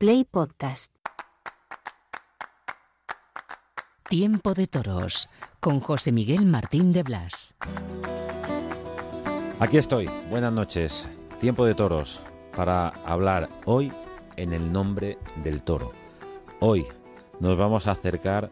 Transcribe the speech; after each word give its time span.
Play 0.00 0.24
Podcast. 0.24 0.94
Tiempo 4.08 4.54
de 4.54 4.66
Toros 4.66 5.28
con 5.60 5.80
José 5.80 6.10
Miguel 6.10 6.46
Martín 6.46 6.94
de 6.94 7.02
Blas. 7.02 7.54
Aquí 9.58 9.76
estoy, 9.76 10.08
buenas 10.30 10.54
noches. 10.54 11.06
Tiempo 11.38 11.66
de 11.66 11.74
Toros 11.74 12.22
para 12.56 12.88
hablar 13.04 13.50
hoy 13.66 13.92
en 14.36 14.54
el 14.54 14.72
nombre 14.72 15.18
del 15.44 15.62
toro. 15.62 15.92
Hoy 16.60 16.86
nos 17.38 17.58
vamos 17.58 17.86
a 17.86 17.90
acercar 17.90 18.50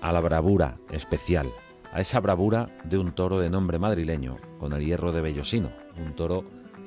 a 0.00 0.10
la 0.10 0.20
bravura 0.20 0.78
especial, 0.90 1.50
a 1.92 2.00
esa 2.00 2.18
bravura 2.18 2.70
de 2.84 2.96
un 2.96 3.12
toro 3.12 3.38
de 3.38 3.50
nombre 3.50 3.78
madrileño, 3.78 4.38
con 4.58 4.72
el 4.72 4.86
hierro 4.86 5.12
de 5.12 5.20
Bellosino, 5.20 5.70
un 5.98 6.16
toro 6.16 6.46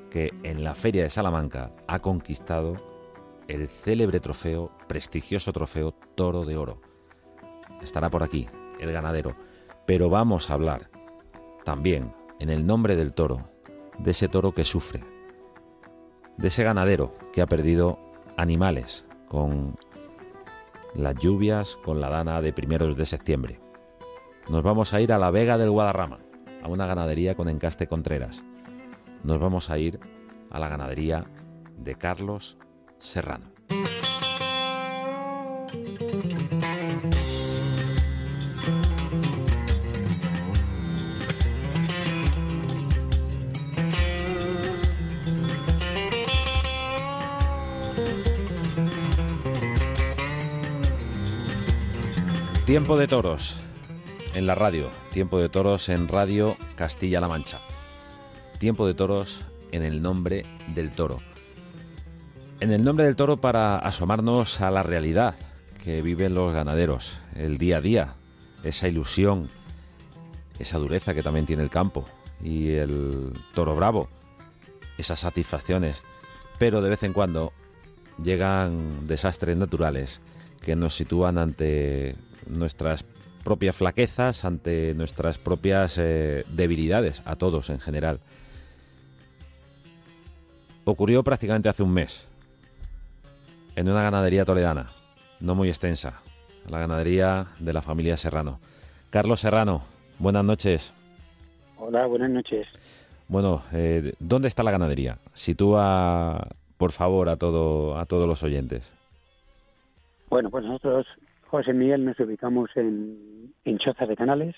que 0.09 0.33
en 0.41 0.63
la 0.63 0.73
Feria 0.73 1.03
de 1.03 1.11
Salamanca 1.11 1.71
ha 1.87 1.99
conquistado 1.99 2.94
el 3.47 3.67
célebre 3.67 4.19
trofeo, 4.19 4.71
prestigioso 4.87 5.53
trofeo 5.53 5.93
Toro 6.15 6.45
de 6.45 6.57
Oro. 6.57 6.81
Estará 7.81 8.09
por 8.09 8.23
aquí 8.23 8.47
el 8.79 8.91
ganadero, 8.91 9.35
pero 9.85 10.09
vamos 10.09 10.49
a 10.49 10.53
hablar 10.53 10.89
también, 11.63 12.13
en 12.39 12.49
el 12.49 12.65
nombre 12.65 12.95
del 12.95 13.13
toro, 13.13 13.49
de 13.99 14.11
ese 14.11 14.27
toro 14.27 14.53
que 14.53 14.63
sufre, 14.63 15.03
de 16.37 16.47
ese 16.47 16.63
ganadero 16.63 17.15
que 17.33 17.41
ha 17.41 17.47
perdido 17.47 17.97
animales 18.37 19.05
con 19.27 19.75
las 20.93 21.15
lluvias, 21.15 21.77
con 21.83 22.01
la 22.01 22.09
dana 22.09 22.41
de 22.41 22.53
primeros 22.53 22.97
de 22.97 23.05
septiembre. 23.05 23.59
Nos 24.49 24.63
vamos 24.63 24.93
a 24.93 25.01
ir 25.01 25.11
a 25.11 25.17
la 25.17 25.31
Vega 25.31 25.57
del 25.57 25.71
Guadarrama, 25.71 26.19
a 26.61 26.67
una 26.67 26.85
ganadería 26.85 27.35
con 27.35 27.49
encaste 27.49 27.87
Contreras 27.87 28.43
nos 29.25 29.39
vamos 29.39 29.71
a 29.71 29.79
ir 29.79 29.99
a 30.51 30.59
la 30.59 30.69
ganadería 30.69 31.25
de 31.77 31.95
Carlos 31.95 32.59
Serrano. 33.05 33.45
Tiempo 52.65 52.97
de 52.97 53.07
toros 53.07 53.57
en 54.33 54.47
la 54.47 54.55
radio, 54.55 54.89
tiempo 55.11 55.37
de 55.37 55.49
toros 55.49 55.87
en 55.89 56.07
Radio 56.07 56.57
Castilla-La 56.75 57.27
Mancha. 57.27 57.59
Tiempo 58.57 58.87
de 58.87 58.95
toros 58.95 59.45
en 59.71 59.83
el 59.83 60.01
nombre 60.01 60.43
del 60.73 60.91
toro. 60.91 61.17
En 62.65 62.71
el 62.71 62.83
nombre 62.83 63.05
del 63.05 63.15
toro 63.15 63.37
para 63.37 63.77
asomarnos 63.77 64.59
a 64.59 64.71
la 64.71 64.81
realidad 64.81 65.35
que 65.83 66.01
viven 66.01 66.33
los 66.33 66.51
ganaderos, 66.51 67.19
el 67.35 67.59
día 67.59 67.77
a 67.77 67.81
día, 67.81 68.15
esa 68.63 68.87
ilusión, 68.87 69.49
esa 70.57 70.79
dureza 70.79 71.13
que 71.13 71.21
también 71.21 71.45
tiene 71.45 71.61
el 71.61 71.69
campo 71.69 72.05
y 72.43 72.71
el 72.71 73.33
toro 73.53 73.75
bravo, 73.75 74.09
esas 74.97 75.19
satisfacciones. 75.19 76.01
Pero 76.57 76.81
de 76.81 76.89
vez 76.89 77.03
en 77.03 77.13
cuando 77.13 77.53
llegan 78.17 79.05
desastres 79.05 79.55
naturales 79.55 80.19
que 80.59 80.75
nos 80.75 80.95
sitúan 80.95 81.37
ante 81.37 82.15
nuestras 82.47 83.05
propias 83.43 83.75
flaquezas, 83.75 84.43
ante 84.43 84.95
nuestras 84.95 85.37
propias 85.37 85.99
eh, 85.99 86.43
debilidades, 86.49 87.21
a 87.25 87.35
todos 87.35 87.69
en 87.69 87.79
general 87.79 88.21
ocurrió 90.85 91.23
prácticamente 91.23 91.67
hace 91.67 91.83
un 91.83 91.93
mes, 91.93 92.25
en 93.75 93.89
una 93.89 94.03
ganadería 94.03 94.45
toledana, 94.45 94.87
no 95.39 95.55
muy 95.55 95.67
extensa, 95.67 96.21
la 96.69 96.79
ganadería 96.79 97.47
de 97.59 97.73
la 97.73 97.81
familia 97.81 98.17
Serrano. 98.17 98.59
Carlos 99.09 99.41
Serrano, 99.41 99.81
buenas 100.17 100.45
noches. 100.45 100.93
Hola, 101.77 102.05
buenas 102.05 102.29
noches. 102.29 102.67
Bueno, 103.27 103.63
eh, 103.73 104.13
¿dónde 104.19 104.47
está 104.47 104.63
la 104.63 104.71
ganadería? 104.71 105.17
Sitúa, 105.33 106.47
por 106.77 106.91
favor, 106.91 107.27
a, 107.27 107.35
todo, 107.35 107.97
a 107.97 108.05
todos 108.05 108.27
los 108.27 108.43
oyentes. 108.43 108.89
Bueno, 110.29 110.49
pues 110.49 110.63
nosotros, 110.63 111.05
José 111.47 111.73
Miguel, 111.73 112.05
nos 112.05 112.19
ubicamos 112.19 112.69
en, 112.75 113.53
en 113.65 113.77
Choza 113.77 114.05
de 114.05 114.15
Canales 114.15 114.55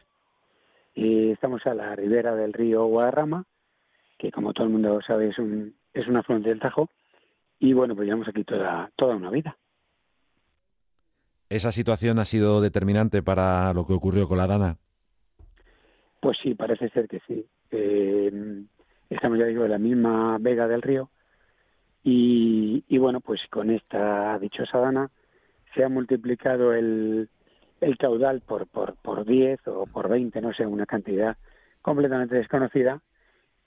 y 0.94 1.32
estamos 1.32 1.66
a 1.66 1.74
la 1.74 1.96
ribera 1.96 2.36
del 2.36 2.54
río 2.54 2.86
Guadarrama, 2.86 3.46
que 4.18 4.32
como 4.32 4.54
todo 4.54 4.66
el 4.66 4.74
mundo 4.74 5.00
sabe 5.06 5.30
es 5.30 5.40
un, 5.40 5.76
es 5.94 6.08
una 6.08 6.20
afluente 6.20 6.50
del 6.50 6.60
Tajo, 6.60 6.90
y 7.60 7.74
bueno, 7.74 7.96
pues 7.96 8.06
llevamos 8.06 8.28
aquí 8.28 8.44
toda, 8.44 8.92
toda 8.96 9.16
una 9.16 9.30
vida. 9.30 9.58
¿Esa 11.50 11.72
situación 11.72 12.20
ha 12.20 12.26
sido 12.26 12.62
determinante 12.62 13.24
para 13.24 13.74
lo 13.74 13.86
que 13.86 13.94
ocurrió 13.94 14.28
con 14.28 14.38
la 14.38 14.48
Dana? 14.48 14.78
Pues 16.20 16.38
sí, 16.44 16.56
parece 16.56 16.90
ser 16.90 17.08
que 17.08 17.22
sí. 17.28 17.46
Eh, 17.72 18.64
estamos, 19.10 19.40
ya 19.40 19.46
digo, 19.46 19.64
en 19.64 19.72
la 19.72 19.78
misma 19.78 20.38
vega 20.40 20.68
del 20.68 20.82
río 20.82 21.10
y, 22.04 22.84
y, 22.88 22.98
bueno, 22.98 23.22
pues 23.22 23.42
con 23.50 23.70
esta 23.70 24.38
dichosa 24.40 24.80
Dana 24.80 25.10
se 25.74 25.84
ha 25.84 25.90
multiplicado 25.90 26.74
el, 26.74 27.30
el 27.82 27.98
caudal 27.98 28.42
por, 28.42 28.68
por, 28.68 28.96
por 28.96 29.26
10 29.26 29.68
o 29.68 29.86
por 29.86 30.10
20, 30.10 30.42
no 30.42 30.54
sé, 30.54 30.66
una 30.66 30.86
cantidad 30.86 31.38
completamente 31.82 32.36
desconocida 32.36 33.02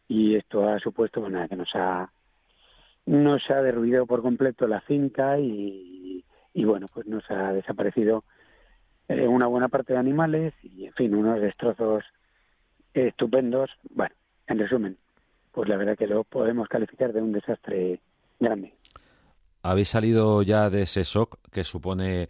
y 0.08 0.34
esto 0.36 0.68
ha 0.68 0.78
supuesto 0.80 1.20
bueno, 1.20 1.46
que 1.48 1.56
nos 1.56 1.70
ha 1.74 2.10
nos 3.10 3.42
ha 3.50 3.60
derruido 3.60 4.06
por 4.06 4.22
completo 4.22 4.68
la 4.68 4.80
finca 4.82 5.38
y, 5.40 6.24
bueno 6.54 6.86
pues 6.92 7.06
nos 7.06 7.28
ha 7.28 7.52
desaparecido 7.52 8.22
eh, 9.08 9.26
una 9.26 9.48
buena 9.48 9.68
parte 9.68 9.94
de 9.94 9.98
animales 9.98 10.54
y 10.62 10.86
en 10.86 10.92
fin 10.92 11.14
unos 11.14 11.40
destrozos 11.40 12.04
estupendos. 12.94 13.70
Bueno 13.90 14.14
en 14.46 14.58
resumen 14.58 14.96
pues 15.50 15.68
la 15.68 15.76
verdad 15.76 15.98
que 15.98 16.06
lo 16.06 16.22
podemos 16.22 16.68
calificar 16.68 17.12
de 17.12 17.20
un 17.20 17.32
desastre 17.32 17.98
grande. 18.38 18.74
Habéis 19.62 19.88
salido 19.88 20.42
ya 20.42 20.70
de 20.70 20.82
ese 20.82 21.02
shock 21.02 21.38
que 21.50 21.64
supone 21.64 22.28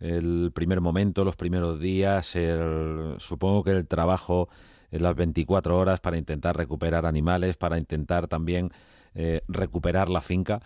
el 0.00 0.50
primer 0.54 0.80
momento 0.80 1.24
los 1.24 1.36
primeros 1.36 1.78
días 1.78 2.34
el, 2.36 3.16
supongo 3.18 3.64
que 3.64 3.72
el 3.72 3.86
trabajo 3.86 4.48
en 4.90 5.02
las 5.02 5.14
24 5.14 5.78
horas 5.78 6.00
para 6.00 6.16
intentar 6.16 6.56
recuperar 6.56 7.04
animales, 7.04 7.58
para 7.58 7.76
intentar 7.76 8.28
también 8.28 8.70
eh, 9.14 9.42
recuperar 9.48 10.08
la 10.08 10.20
finca, 10.20 10.60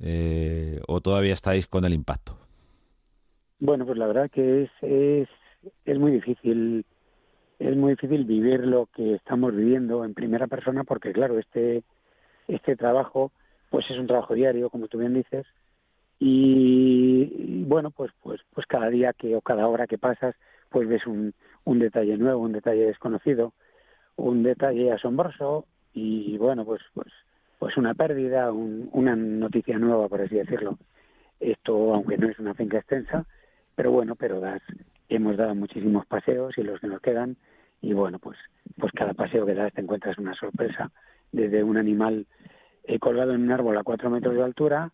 eh, 0.00 0.80
o 0.88 1.00
todavía 1.00 1.32
estáis 1.32 1.66
con 1.66 1.84
el 1.84 1.94
impacto? 1.94 2.36
Bueno, 3.60 3.86
pues 3.86 3.96
la 3.96 4.06
verdad 4.06 4.30
que 4.30 4.64
es, 4.64 4.70
es, 4.82 5.28
es 5.84 5.98
muy 5.98 6.12
difícil 6.12 6.84
es 7.62 7.76
muy 7.76 7.92
difícil 7.92 8.24
vivir 8.24 8.66
lo 8.66 8.86
que 8.86 9.14
estamos 9.14 9.54
viviendo 9.54 10.04
en 10.04 10.14
primera 10.14 10.48
persona 10.48 10.82
porque 10.82 11.12
claro 11.12 11.38
este 11.38 11.84
este 12.48 12.74
trabajo 12.74 13.30
pues 13.70 13.88
es 13.88 13.98
un 13.98 14.08
trabajo 14.08 14.34
diario 14.34 14.68
como 14.68 14.88
tú 14.88 14.98
bien 14.98 15.14
dices 15.14 15.46
y, 16.18 17.32
y 17.38 17.64
bueno 17.64 17.92
pues 17.92 18.10
pues 18.20 18.40
pues 18.52 18.66
cada 18.66 18.88
día 18.90 19.12
que 19.12 19.36
o 19.36 19.40
cada 19.40 19.68
hora 19.68 19.86
que 19.86 19.96
pasas 19.98 20.34
pues 20.70 20.88
ves 20.88 21.06
un, 21.06 21.34
un 21.64 21.78
detalle 21.78 22.16
nuevo 22.16 22.42
un 22.42 22.52
detalle 22.52 22.86
desconocido 22.86 23.52
un 24.16 24.42
detalle 24.42 24.90
asombroso 24.90 25.66
y 25.94 26.36
bueno 26.38 26.64
pues 26.64 26.82
pues 26.94 27.12
pues 27.62 27.76
una 27.76 27.94
pérdida 27.94 28.50
un, 28.50 28.88
una 28.90 29.14
noticia 29.14 29.78
nueva 29.78 30.08
por 30.08 30.20
así 30.20 30.34
decirlo. 30.34 30.78
Esto 31.38 31.94
aunque 31.94 32.18
no 32.18 32.28
es 32.28 32.36
una 32.40 32.54
finca 32.54 32.78
extensa 32.78 33.24
pero 33.76 33.92
bueno 33.92 34.16
pero 34.16 34.40
das 34.40 34.60
hemos 35.08 35.36
dado 35.36 35.54
muchísimos 35.54 36.04
paseos 36.06 36.58
y 36.58 36.64
los 36.64 36.80
que 36.80 36.88
nos 36.88 37.00
quedan 37.00 37.36
y 37.80 37.92
bueno 37.92 38.18
pues 38.18 38.36
pues 38.80 38.90
cada 38.92 39.14
paseo 39.14 39.46
que 39.46 39.54
das 39.54 39.72
te 39.72 39.80
encuentras 39.80 40.18
una 40.18 40.34
sorpresa. 40.34 40.90
Desde 41.30 41.62
un 41.62 41.76
animal 41.76 42.26
eh, 42.82 42.98
colgado 42.98 43.32
en 43.32 43.42
un 43.42 43.52
árbol 43.52 43.78
a 43.78 43.84
cuatro 43.84 44.10
metros 44.10 44.34
de 44.34 44.42
altura 44.42 44.90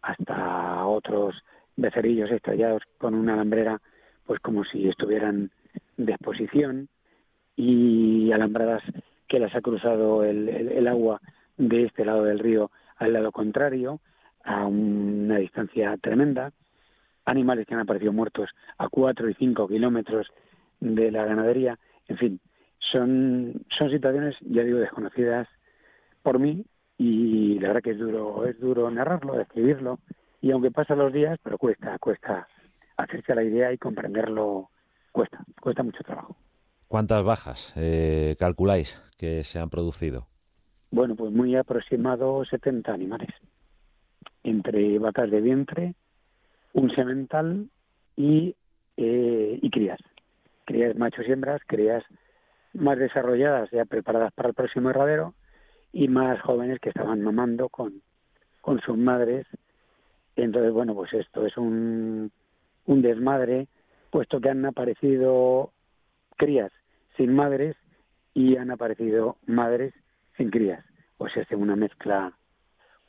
hasta 0.00 0.86
otros 0.86 1.34
becerillos 1.74 2.30
estrellados 2.30 2.84
con 2.98 3.14
una 3.14 3.32
alambrera 3.32 3.80
pues 4.26 4.38
como 4.38 4.62
si 4.62 4.88
estuvieran 4.88 5.50
de 5.96 6.12
exposición 6.12 6.88
y 7.56 8.30
alambradas 8.30 8.84
que 9.26 9.40
las 9.40 9.52
ha 9.56 9.60
cruzado 9.60 10.22
el, 10.22 10.86
agua 10.86 11.20
de 11.56 11.84
este 11.84 12.04
lado 12.04 12.24
del 12.24 12.38
río 12.38 12.70
al 12.96 13.12
lado 13.12 13.32
contrario, 13.32 14.00
a 14.44 14.66
una 14.66 15.38
distancia 15.38 15.96
tremenda, 15.98 16.52
animales 17.24 17.66
que 17.66 17.74
han 17.74 17.80
aparecido 17.80 18.12
muertos 18.12 18.50
a 18.78 18.88
cuatro 18.88 19.28
y 19.28 19.34
cinco 19.34 19.68
kilómetros 19.68 20.28
de 20.80 21.10
la 21.10 21.24
ganadería, 21.24 21.78
en 22.08 22.18
fin, 22.18 22.40
son, 22.78 23.64
son 23.76 23.90
situaciones, 23.90 24.36
ya 24.40 24.62
digo, 24.62 24.78
desconocidas 24.78 25.48
por 26.22 26.38
mí 26.38 26.64
y 26.98 27.58
la 27.60 27.68
verdad 27.68 27.82
que 27.82 27.90
es 27.92 27.98
duro, 27.98 28.46
es 28.46 28.58
duro 28.58 28.90
narrarlo, 28.90 29.34
describirlo 29.34 29.98
y 30.40 30.50
aunque 30.50 30.70
pasan 30.70 30.98
los 30.98 31.12
días, 31.12 31.38
pero 31.42 31.58
cuesta, 31.58 31.96
cuesta 31.98 32.48
hacerse 32.96 33.34
la 33.34 33.44
idea 33.44 33.72
y 33.72 33.78
comprenderlo, 33.78 34.70
cuesta, 35.12 35.44
cuesta 35.60 35.82
mucho 35.82 36.02
trabajo. 36.04 36.36
¿Cuántas 36.88 37.24
bajas 37.24 37.72
eh, 37.76 38.36
calculáis 38.38 39.02
que 39.16 39.44
se 39.44 39.58
han 39.58 39.70
producido? 39.70 40.31
Bueno, 40.92 41.16
pues 41.16 41.32
muy 41.32 41.56
aproximado 41.56 42.44
70 42.44 42.92
animales, 42.92 43.30
entre 44.42 44.98
vacas 44.98 45.30
de 45.30 45.40
vientre, 45.40 45.94
un 46.74 46.94
semental 46.94 47.70
y, 48.14 48.54
eh, 48.98 49.58
y 49.62 49.70
crías. 49.70 49.98
Crías 50.66 50.94
machos 50.94 51.26
y 51.26 51.32
hembras, 51.32 51.62
crías 51.66 52.04
más 52.74 52.98
desarrolladas, 52.98 53.70
ya 53.70 53.86
preparadas 53.86 54.34
para 54.34 54.50
el 54.50 54.54
próximo 54.54 54.90
herradero, 54.90 55.32
y 55.94 56.08
más 56.08 56.38
jóvenes 56.42 56.78
que 56.78 56.90
estaban 56.90 57.22
mamando 57.22 57.70
con, 57.70 58.02
con 58.60 58.78
sus 58.82 58.98
madres. 58.98 59.46
Entonces, 60.36 60.74
bueno, 60.74 60.94
pues 60.94 61.10
esto 61.14 61.46
es 61.46 61.56
un, 61.56 62.30
un 62.84 63.02
desmadre, 63.02 63.66
puesto 64.10 64.42
que 64.42 64.50
han 64.50 64.66
aparecido 64.66 65.72
crías 66.36 66.70
sin 67.16 67.34
madres 67.34 67.76
y 68.34 68.56
han 68.56 68.70
aparecido 68.70 69.38
madres 69.46 69.94
sin 70.36 70.50
crías. 70.50 70.84
O 71.18 71.28
sea, 71.28 71.42
es 71.42 71.50
una 71.52 71.76
mezcla, 71.76 72.32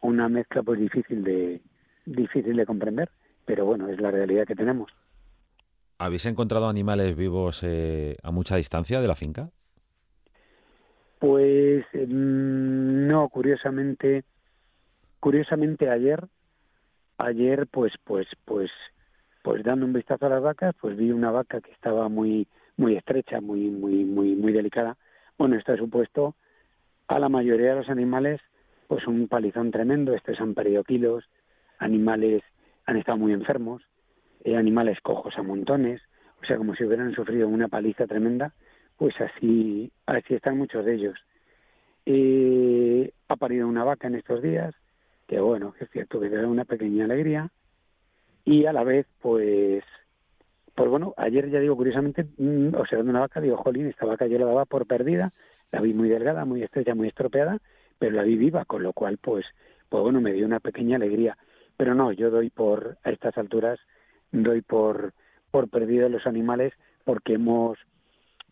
una 0.01 0.29
mezcla 0.29 0.63
pues 0.63 0.79
difícil 0.79 1.23
de, 1.23 1.61
difícil 2.05 2.55
de 2.55 2.65
comprender, 2.65 3.09
pero 3.45 3.65
bueno, 3.65 3.89
es 3.89 3.99
la 3.99 4.11
realidad 4.11 4.45
que 4.45 4.55
tenemos. 4.55 4.91
¿Habéis 5.97 6.25
encontrado 6.25 6.67
animales 6.67 7.15
vivos 7.15 7.63
eh, 7.63 8.17
a 8.23 8.31
mucha 8.31 8.57
distancia 8.57 8.99
de 8.99 9.07
la 9.07 9.15
finca? 9.15 9.49
Pues 11.19 11.85
mm, 11.93 13.07
no, 13.07 13.29
curiosamente, 13.29 14.25
curiosamente 15.19 15.89
ayer, 15.89 16.27
ayer 17.17 17.67
pues, 17.67 17.93
pues, 18.03 18.27
pues, 18.43 18.69
pues 19.41 19.63
dando 19.63 19.85
un 19.85 19.93
vistazo 19.93 20.25
a 20.25 20.29
las 20.29 20.41
vacas, 20.41 20.75
pues 20.81 20.97
vi 20.97 21.11
una 21.11 21.31
vaca 21.31 21.61
que 21.61 21.71
estaba 21.71 22.09
muy, 22.09 22.47
muy 22.75 22.95
estrecha, 22.97 23.39
muy, 23.39 23.69
muy, 23.69 24.03
muy, 24.03 24.35
muy 24.35 24.51
delicada. 24.51 24.97
Bueno, 25.37 25.55
esto 25.55 25.71
ha 25.71 25.77
supuesto 25.77 26.35
a 27.07 27.19
la 27.19 27.29
mayoría 27.29 27.69
de 27.71 27.75
los 27.77 27.89
animales, 27.89 28.41
pues 28.87 29.07
un 29.07 29.27
palizón 29.27 29.71
tremendo. 29.71 30.13
Estos 30.13 30.39
han 30.39 30.53
perdido 30.53 30.83
kilos, 30.83 31.23
animales 31.79 32.43
han 32.85 32.97
estado 32.97 33.17
muy 33.17 33.33
enfermos, 33.33 33.81
eh, 34.43 34.55
animales 34.55 34.99
cojos 35.01 35.37
a 35.37 35.43
montones, 35.43 36.01
o 36.41 36.45
sea, 36.45 36.57
como 36.57 36.75
si 36.75 36.83
hubieran 36.83 37.13
sufrido 37.13 37.47
una 37.47 37.69
paliza 37.69 38.07
tremenda, 38.07 38.53
pues 38.97 39.15
así, 39.21 39.91
así 40.05 40.35
están 40.35 40.57
muchos 40.57 40.85
de 40.85 40.95
ellos. 40.95 41.17
Eh, 42.05 43.13
ha 43.29 43.35
parido 43.37 43.67
una 43.67 43.83
vaca 43.83 44.07
en 44.07 44.15
estos 44.15 44.41
días, 44.41 44.75
que 45.27 45.39
bueno, 45.39 45.73
es 45.79 45.89
cierto 45.91 46.19
que 46.19 46.29
da 46.29 46.47
una 46.47 46.65
pequeña 46.65 47.05
alegría, 47.05 47.49
y 48.45 48.65
a 48.65 48.73
la 48.73 48.83
vez, 48.83 49.07
pues, 49.21 49.83
pues 50.75 50.89
bueno, 50.89 51.13
ayer 51.15 51.49
ya 51.49 51.59
digo, 51.59 51.77
curiosamente, 51.77 52.25
mm, 52.37 52.75
observando 52.75 53.11
una 53.11 53.21
vaca, 53.21 53.39
digo, 53.39 53.57
jolín, 53.57 53.87
esta 53.87 54.05
vaca 54.05 54.27
yo 54.27 54.37
la 54.37 54.45
daba 54.45 54.65
por 54.65 54.85
perdida, 54.85 55.31
la 55.73 55.81
vi 55.81 55.93
muy 55.93 56.07
delgada, 56.07 56.45
muy 56.45 56.61
estrecha, 56.61 56.93
muy 56.93 57.07
estropeada, 57.07 57.57
pero 57.97 58.15
la 58.15 58.23
vi 58.23 58.37
viva, 58.37 58.63
con 58.63 58.83
lo 58.83 58.93
cual, 58.93 59.17
pues, 59.17 59.43
pues 59.89 60.03
bueno, 60.03 60.21
me 60.21 60.31
dio 60.31 60.45
una 60.45 60.59
pequeña 60.59 60.97
alegría. 60.97 61.35
Pero 61.75 61.95
no, 61.95 62.11
yo 62.11 62.29
doy 62.29 62.51
por, 62.51 62.97
a 63.03 63.09
estas 63.09 63.35
alturas, 63.39 63.79
doy 64.31 64.61
por, 64.61 65.13
por 65.49 65.69
perdido 65.69 66.07
los 66.09 66.27
animales 66.27 66.73
porque 67.03 67.33
hemos 67.33 67.79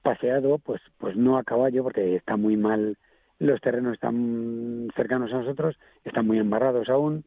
paseado, 0.02 0.58
pues, 0.58 0.82
pues 0.98 1.16
no 1.16 1.38
a 1.38 1.44
caballo, 1.44 1.84
porque 1.84 2.16
está 2.16 2.38
muy 2.38 2.58
mal, 2.58 2.98
los 3.38 3.62
terrenos 3.62 3.94
están 3.94 4.90
cercanos 4.96 5.32
a 5.32 5.42
nosotros, 5.42 5.78
están 6.04 6.26
muy 6.26 6.40
embarrados 6.40 6.90
aún, 6.90 7.24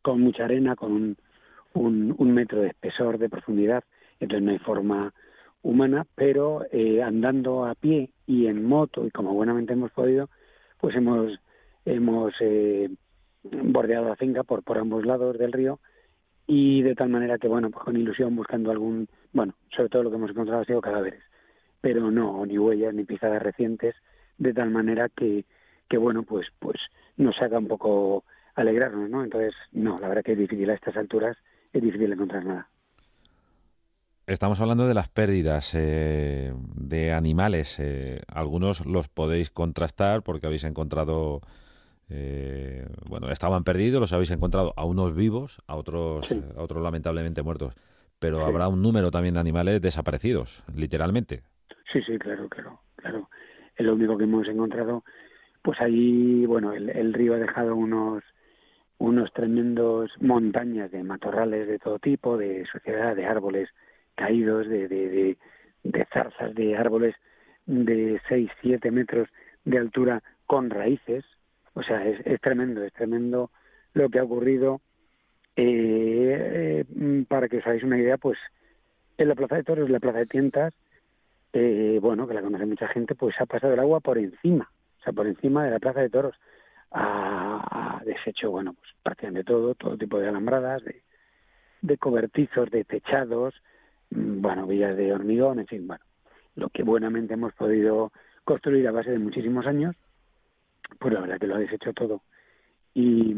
con 0.00 0.22
mucha 0.22 0.44
arena, 0.44 0.74
con 0.74 1.18
un, 1.74 2.34
metro 2.34 2.62
de 2.62 2.68
espesor, 2.68 3.18
de 3.18 3.28
profundidad, 3.28 3.84
entonces 4.20 4.42
no 4.42 4.52
hay 4.52 4.58
forma 4.58 5.12
humana, 5.62 6.06
pero 6.14 6.64
eh, 6.70 7.02
andando 7.02 7.64
a 7.64 7.74
pie 7.74 8.10
y 8.26 8.46
en 8.46 8.64
moto 8.64 9.06
y 9.06 9.10
como 9.10 9.34
buenamente 9.34 9.72
hemos 9.72 9.92
podido, 9.92 10.28
pues 10.80 10.96
hemos 10.96 11.38
hemos 11.84 12.32
eh, 12.40 12.90
bordeado 13.42 14.08
la 14.08 14.16
finca 14.16 14.42
por, 14.42 14.62
por 14.62 14.78
ambos 14.78 15.04
lados 15.04 15.38
del 15.38 15.52
río 15.52 15.80
y 16.46 16.82
de 16.82 16.94
tal 16.94 17.08
manera 17.08 17.38
que, 17.38 17.48
bueno, 17.48 17.70
pues 17.70 17.84
con 17.84 17.96
ilusión 17.96 18.34
buscando 18.36 18.70
algún, 18.70 19.08
bueno, 19.32 19.54
sobre 19.74 19.88
todo 19.88 20.02
lo 20.04 20.10
que 20.10 20.16
hemos 20.16 20.30
encontrado 20.30 20.62
ha 20.62 20.64
sido 20.64 20.80
cadáveres, 20.80 21.22
pero 21.80 22.10
no, 22.10 22.44
ni 22.46 22.58
huellas 22.58 22.94
ni 22.94 23.04
pisadas 23.04 23.42
recientes, 23.42 23.94
de 24.38 24.52
tal 24.52 24.70
manera 24.70 25.08
que, 25.08 25.44
que 25.88 25.98
bueno, 25.98 26.24
pues, 26.24 26.48
pues 26.58 26.78
nos 27.16 27.40
haga 27.40 27.58
un 27.58 27.68
poco 27.68 28.24
alegrarnos, 28.54 29.08
¿no? 29.08 29.24
Entonces, 29.24 29.54
no, 29.72 29.98
la 29.98 30.08
verdad 30.08 30.24
que 30.24 30.32
es 30.32 30.38
difícil 30.38 30.68
a 30.70 30.74
estas 30.74 30.96
alturas, 30.96 31.36
es 31.72 31.82
difícil 31.82 32.12
encontrar 32.12 32.44
nada. 32.44 32.68
Estamos 34.32 34.62
hablando 34.62 34.88
de 34.88 34.94
las 34.94 35.10
pérdidas 35.10 35.74
eh, 35.74 36.54
de 36.74 37.12
animales. 37.12 37.78
Eh, 37.78 38.22
algunos 38.28 38.86
los 38.86 39.08
podéis 39.08 39.50
contrastar 39.50 40.22
porque 40.22 40.46
habéis 40.46 40.64
encontrado 40.64 41.42
eh, 42.08 42.86
bueno, 43.06 43.28
estaban 43.30 43.62
perdidos, 43.62 44.00
los 44.00 44.14
habéis 44.14 44.30
encontrado 44.30 44.72
a 44.76 44.86
unos 44.86 45.14
vivos, 45.14 45.60
a 45.66 45.76
otros, 45.76 46.32
a 46.56 46.62
otros 46.62 46.82
lamentablemente 46.82 47.42
muertos. 47.42 47.74
Pero 48.18 48.46
habrá 48.46 48.68
un 48.68 48.80
número 48.80 49.10
también 49.10 49.34
de 49.34 49.40
animales 49.40 49.82
desaparecidos, 49.82 50.64
literalmente. 50.74 51.42
Sí, 51.92 52.00
sí, 52.00 52.18
claro, 52.18 52.48
claro, 52.48 52.80
claro. 52.96 53.28
Es 53.76 53.84
lo 53.84 53.92
único 53.92 54.16
que 54.16 54.24
hemos 54.24 54.48
encontrado. 54.48 55.04
Pues 55.60 55.78
ahí, 55.78 56.46
bueno, 56.46 56.72
el, 56.72 57.12
río 57.12 57.34
ha 57.34 57.38
dejado 57.38 57.76
unos 57.76 58.24
unos 58.96 59.30
tremendos 59.34 60.10
montañas 60.20 60.90
de 60.90 61.02
matorrales 61.02 61.68
de 61.68 61.78
todo 61.78 61.98
tipo, 61.98 62.38
de 62.38 62.64
suciedad, 62.72 63.14
de 63.14 63.26
árboles 63.26 63.68
caídos, 64.14 64.68
de, 64.68 64.88
de, 64.88 65.08
de, 65.08 65.38
de 65.84 66.06
zarzas, 66.12 66.54
de 66.54 66.76
árboles 66.76 67.14
de 67.66 68.20
6, 68.28 68.50
7 68.60 68.90
metros 68.90 69.28
de 69.64 69.78
altura 69.78 70.22
con 70.46 70.70
raíces, 70.70 71.24
o 71.74 71.82
sea, 71.82 72.06
es, 72.06 72.20
es 72.26 72.40
tremendo, 72.40 72.82
es 72.82 72.92
tremendo 72.92 73.50
lo 73.94 74.08
que 74.08 74.18
ha 74.18 74.24
ocurrido. 74.24 74.80
Eh, 75.54 76.84
eh, 76.86 77.24
para 77.28 77.48
que 77.48 77.58
os 77.58 77.66
hagáis 77.66 77.82
una 77.82 77.98
idea, 77.98 78.16
pues 78.16 78.38
en 79.18 79.28
la 79.28 79.34
Plaza 79.34 79.56
de 79.56 79.64
Toros, 79.64 79.90
la 79.90 80.00
Plaza 80.00 80.18
de 80.18 80.26
Tientas, 80.26 80.74
eh, 81.52 81.98
bueno, 82.00 82.26
que 82.26 82.34
la 82.34 82.42
conoce 82.42 82.64
mucha 82.64 82.88
gente, 82.88 83.14
pues 83.14 83.34
ha 83.38 83.46
pasado 83.46 83.74
el 83.74 83.80
agua 83.80 84.00
por 84.00 84.16
encima, 84.18 84.70
o 85.00 85.02
sea, 85.02 85.12
por 85.12 85.26
encima 85.26 85.64
de 85.64 85.70
la 85.70 85.78
Plaza 85.78 86.00
de 86.00 86.10
Toros. 86.10 86.36
Ha, 86.90 88.02
deshecho, 88.04 88.50
bueno, 88.50 88.74
pues 88.74 88.90
prácticamente 89.02 89.44
todo, 89.44 89.74
todo 89.74 89.96
tipo 89.96 90.18
de 90.18 90.28
alambradas, 90.28 90.84
de, 90.84 91.02
de 91.80 91.98
cobertizos, 91.98 92.70
de 92.70 92.84
techados, 92.84 93.54
bueno, 94.14 94.66
villas 94.66 94.96
de 94.96 95.12
hormigón, 95.12 95.60
en 95.60 95.66
fin, 95.66 95.86
bueno, 95.86 96.04
lo 96.56 96.68
que 96.68 96.82
buenamente 96.82 97.34
hemos 97.34 97.52
podido 97.54 98.12
construir 98.44 98.86
a 98.88 98.92
base 98.92 99.10
de 99.10 99.18
muchísimos 99.18 99.66
años 99.66 99.96
pues 100.98 101.14
la 101.14 101.20
verdad 101.20 101.38
que 101.38 101.46
lo 101.46 101.56
ha 101.56 101.58
deshecho 101.58 101.92
todo. 101.92 102.22
Y, 102.94 103.34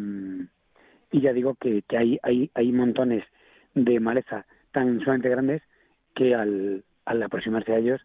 y 1.11 1.21
ya 1.21 1.33
digo 1.33 1.55
que, 1.55 1.83
que 1.83 1.97
hay, 1.97 2.19
hay, 2.23 2.51
hay 2.55 2.73
montones 2.73 3.25
de 3.75 4.01
maleza 4.01 4.47
tan 4.73 5.01
sumamente 5.01 5.29
grandes 5.29 5.63
que 6.15 6.35
al, 6.35 6.85
al 7.05 7.23
aproximarse 7.23 7.73
a 7.73 7.79
ellos, 7.79 8.01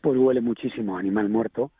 pues 0.00 0.18
huele 0.18 0.40
muchísimo 0.40 0.96
animal 0.96 1.28
muerto, 1.28 1.70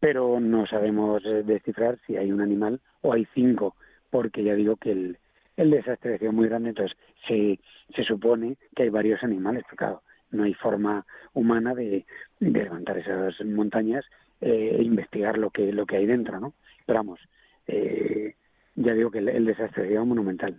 pero 0.00 0.40
no 0.40 0.66
sabemos 0.66 1.22
descifrar 1.44 1.98
si 2.06 2.16
hay 2.16 2.32
un 2.32 2.40
animal 2.40 2.80
o 3.02 3.12
hay 3.12 3.26
cinco, 3.34 3.76
porque 4.10 4.42
ya 4.42 4.54
digo 4.54 4.76
que 4.76 4.92
el, 4.92 5.18
el 5.60 5.70
desastre 5.70 6.14
ha 6.14 6.18
sido 6.18 6.32
muy 6.32 6.48
grande, 6.48 6.70
entonces 6.70 6.96
se, 7.28 7.58
se 7.94 8.04
supone 8.04 8.56
que 8.74 8.84
hay 8.84 8.88
varios 8.88 9.22
animales, 9.22 9.64
pero 9.70 10.02
no 10.30 10.44
hay 10.44 10.54
forma 10.54 11.04
humana 11.34 11.74
de, 11.74 12.06
de 12.38 12.62
levantar 12.62 12.98
esas 12.98 13.34
montañas 13.44 14.04
eh, 14.40 14.80
investigar 14.82 15.36
lo 15.36 15.50
que 15.50 15.72
lo 15.72 15.84
que 15.84 15.96
hay 15.96 16.06
dentro, 16.06 16.40
¿no? 16.40 16.54
Pero 16.86 17.00
vamos, 17.00 17.20
eh, 17.66 18.34
ya 18.74 18.94
digo 18.94 19.10
que 19.10 19.18
el, 19.18 19.44
desastre 19.44 19.84
sería 19.84 20.02
monumental. 20.02 20.56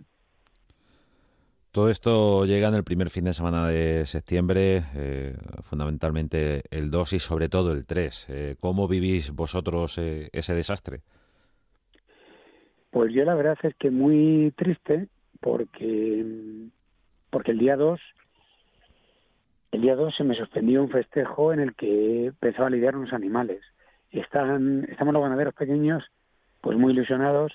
Todo 1.72 1.88
esto 1.88 2.44
llega 2.44 2.68
en 2.68 2.74
el 2.74 2.84
primer 2.84 3.08
fin 3.10 3.24
de 3.24 3.32
semana 3.32 3.66
de 3.66 4.06
septiembre, 4.06 4.84
eh, 4.94 5.34
fundamentalmente 5.62 6.62
el 6.70 6.90
2 6.90 7.14
y 7.14 7.18
sobre 7.18 7.48
todo 7.48 7.72
el 7.72 7.86
3. 7.86 8.26
Eh, 8.28 8.56
¿Cómo 8.60 8.86
vivís 8.86 9.30
vosotros 9.30 9.98
ese 9.98 10.54
desastre? 10.54 11.00
Pues 12.92 13.12
yo 13.14 13.24
la 13.24 13.34
verdad 13.34 13.58
es 13.62 13.74
que 13.76 13.90
muy 13.90 14.52
triste 14.54 15.08
porque, 15.40 16.24
porque 17.30 17.50
el 17.50 17.58
día 17.58 17.74
2 17.74 17.98
el 19.72 19.80
día 19.80 19.96
2 19.96 20.14
se 20.14 20.24
me 20.24 20.34
suspendió 20.34 20.82
un 20.82 20.90
festejo 20.90 21.54
en 21.54 21.60
el 21.60 21.74
que 21.74 22.26
empezaba 22.26 22.66
a 22.66 22.70
lidiar 22.70 22.94
unos 22.94 23.14
animales. 23.14 23.62
Están, 24.10 24.86
estamos 24.90 25.14
los 25.14 25.22
ganaderos 25.22 25.54
pequeños 25.54 26.04
pues 26.60 26.76
muy 26.76 26.92
ilusionados 26.92 27.54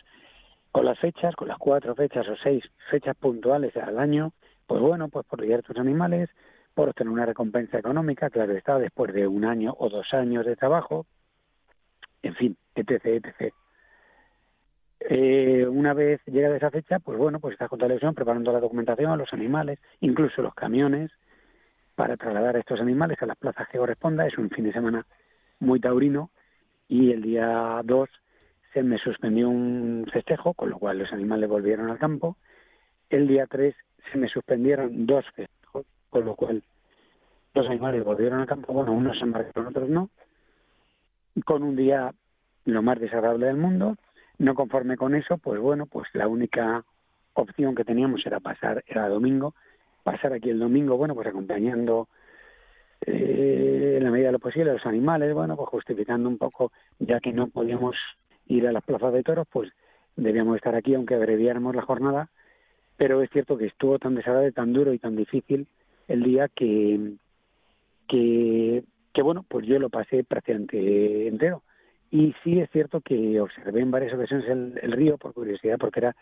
con 0.72 0.86
las 0.86 0.98
fechas, 0.98 1.36
con 1.36 1.48
las 1.48 1.60
cuatro 1.60 1.94
fechas 1.94 2.28
o 2.28 2.36
seis 2.38 2.64
fechas 2.90 3.16
puntuales 3.16 3.78
al 3.78 4.00
año, 4.00 4.34
pues 4.66 4.82
bueno, 4.82 5.10
pues 5.10 5.28
por 5.28 5.40
lidiar 5.40 5.60
estos 5.60 5.78
animales, 5.78 6.32
por 6.74 6.90
obtener 6.90 7.14
una 7.14 7.28
recompensa 7.28 7.78
económica, 7.78 8.32
claro 8.32 8.54
está, 8.54 8.80
después 8.80 9.14
de 9.14 9.28
un 9.28 9.46
año 9.46 9.76
o 9.78 9.88
dos 9.88 10.12
años 10.16 10.48
de 10.48 10.56
trabajo, 10.56 11.06
en 12.24 12.34
fin, 12.34 12.58
etc., 12.74 13.06
etc. 13.06 13.54
Eh, 15.00 15.66
una 15.68 15.94
vez 15.94 16.22
llega 16.26 16.56
esa 16.56 16.72
fecha, 16.72 17.00
pues 17.00 17.18
bueno, 17.18 17.40
pues 17.40 17.54
estás 17.54 17.70
con 17.70 17.80
televisión 17.80 18.16
preparando 18.16 18.52
la 18.52 18.60
documentación, 18.60 19.18
los 19.18 19.32
animales, 19.34 19.80
incluso 20.02 20.42
los 20.42 20.54
camiones, 20.54 21.12
para 21.96 22.18
trasladar 22.18 22.56
a 22.56 22.60
estos 22.60 22.80
animales 22.80 23.22
a 23.22 23.26
las 23.26 23.38
plazas 23.38 23.68
que 23.70 23.78
corresponda. 23.78 24.26
Es 24.28 24.38
un 24.38 24.50
fin 24.50 24.66
de 24.66 24.74
semana 24.74 25.06
muy 25.60 25.80
taurino 25.80 26.32
y 26.88 27.12
el 27.12 27.22
día 27.22 27.82
2 27.84 28.10
se 28.74 28.84
me 28.84 28.98
suspendió 28.98 29.50
un 29.50 30.08
festejo, 30.12 30.54
con 30.54 30.70
lo 30.70 30.80
cual 30.80 31.00
los 31.00 31.12
animales 31.12 31.50
volvieron 31.50 31.90
al 31.90 31.98
campo. 31.98 32.38
El 33.10 33.28
día 33.28 33.48
3 33.48 33.76
se 34.12 34.18
me 34.18 34.28
suspendieron 34.28 35.06
dos 35.06 35.26
festejos, 35.36 35.86
con 36.10 36.26
lo 36.26 36.36
cual 36.36 36.64
los 37.54 37.68
animales 37.68 38.04
volvieron 38.04 38.40
al 38.40 38.48
campo, 38.48 38.74
bueno, 38.74 38.92
unos 38.92 39.18
se 39.18 39.24
embarcaron, 39.24 39.68
otros 39.68 39.90
no, 39.90 40.10
con 41.44 41.64
un 41.64 41.76
día 41.76 42.14
lo 42.66 42.82
más 42.82 43.00
desagradable 43.00 43.48
del 43.48 43.58
mundo, 43.58 43.98
no 44.40 44.56
conforme 44.56 44.98
con 44.98 45.16
eso, 45.16 45.38
pues 45.38 45.60
bueno, 45.60 45.86
pues 45.86 46.08
la 46.14 46.28
única 46.28 46.84
opción 47.34 47.76
que 47.76 47.84
teníamos 47.84 48.26
era 48.26 48.40
pasar, 48.40 48.84
era 48.88 49.08
domingo, 49.08 49.54
pasar 50.04 50.34
aquí 50.34 50.50
el 50.50 50.60
domingo, 50.60 50.98
bueno, 50.98 51.16
pues 51.16 51.28
acompañando 51.28 52.08
eh, 53.06 53.96
en 53.98 54.04
la 54.04 54.12
medida 54.12 54.28
de 54.28 54.34
lo 54.34 54.40
posible 54.40 54.72
a 54.72 54.74
los 54.74 54.86
animales, 54.86 55.34
bueno, 55.34 55.56
pues 55.56 55.70
justificando 55.70 56.30
un 56.30 56.38
poco, 56.38 56.72
ya 57.00 57.20
que 57.20 57.32
no 57.32 57.48
podíamos 57.48 57.96
ir 58.48 58.68
a 58.68 58.72
las 58.72 58.84
plazas 58.84 59.14
de 59.14 59.24
toros, 59.24 59.48
pues 59.52 59.72
debíamos 60.16 60.56
estar 60.56 60.76
aquí, 60.76 60.96
aunque 60.96 61.16
abreviáramos 61.16 61.76
la 61.76 61.84
jornada, 61.84 62.30
pero 62.98 63.22
es 63.22 63.30
cierto 63.30 63.58
que 63.58 63.68
estuvo 63.68 64.00
tan 64.00 64.16
desagradable, 64.16 64.52
tan 64.52 64.74
duro 64.74 64.94
y 64.94 65.00
tan 65.00 65.16
difícil 65.16 65.68
el 66.08 66.24
día 66.24 66.48
que, 66.48 67.14
que, 68.08 68.84
que 69.14 69.22
bueno, 69.22 69.46
pues 69.48 69.68
yo 69.68 69.78
lo 69.78 69.90
pasé 69.90 70.24
prácticamente 70.24 71.28
entero. 71.28 71.62
Y 72.12 72.34
sí 72.44 72.60
es 72.60 72.70
cierto 72.72 73.02
que 73.02 73.40
observé 73.40 73.82
en 73.82 73.92
varias 73.92 74.14
ocasiones 74.14 74.48
el, 74.48 74.92
río, 74.92 75.18
por 75.18 75.34
curiosidad, 75.34 75.78
porque 75.78 76.00
era 76.00 76.16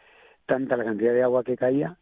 tanta 0.46 0.77
la 0.77 0.84
cantidad 0.84 1.13
de 1.13 1.24
agua 1.24 1.44
que 1.44 1.58
caía, 1.58 1.98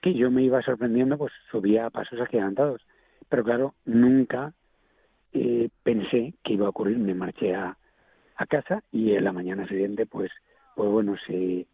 que 0.00 0.14
yo 0.14 0.30
me 0.30 0.42
iba 0.42 0.62
sorprendiendo, 0.62 1.18
pues 1.18 1.32
subía 1.50 1.86
a 1.86 1.90
pasos 1.90 2.20
agigantados. 2.20 2.82
Pero 3.28 3.44
claro, 3.44 3.74
nunca 3.84 4.54
eh, 5.32 5.68
pensé 5.82 6.34
que 6.42 6.54
iba 6.54 6.66
a 6.66 6.70
ocurrir. 6.70 6.98
Me 6.98 7.14
marché 7.14 7.54
a, 7.54 7.76
a 8.36 8.46
casa 8.46 8.82
y 8.90 9.12
en 9.12 9.24
la 9.24 9.32
mañana 9.32 9.66
siguiente, 9.68 10.06
pues, 10.06 10.30
pues 10.74 10.90
bueno, 10.90 11.16
se, 11.26 11.66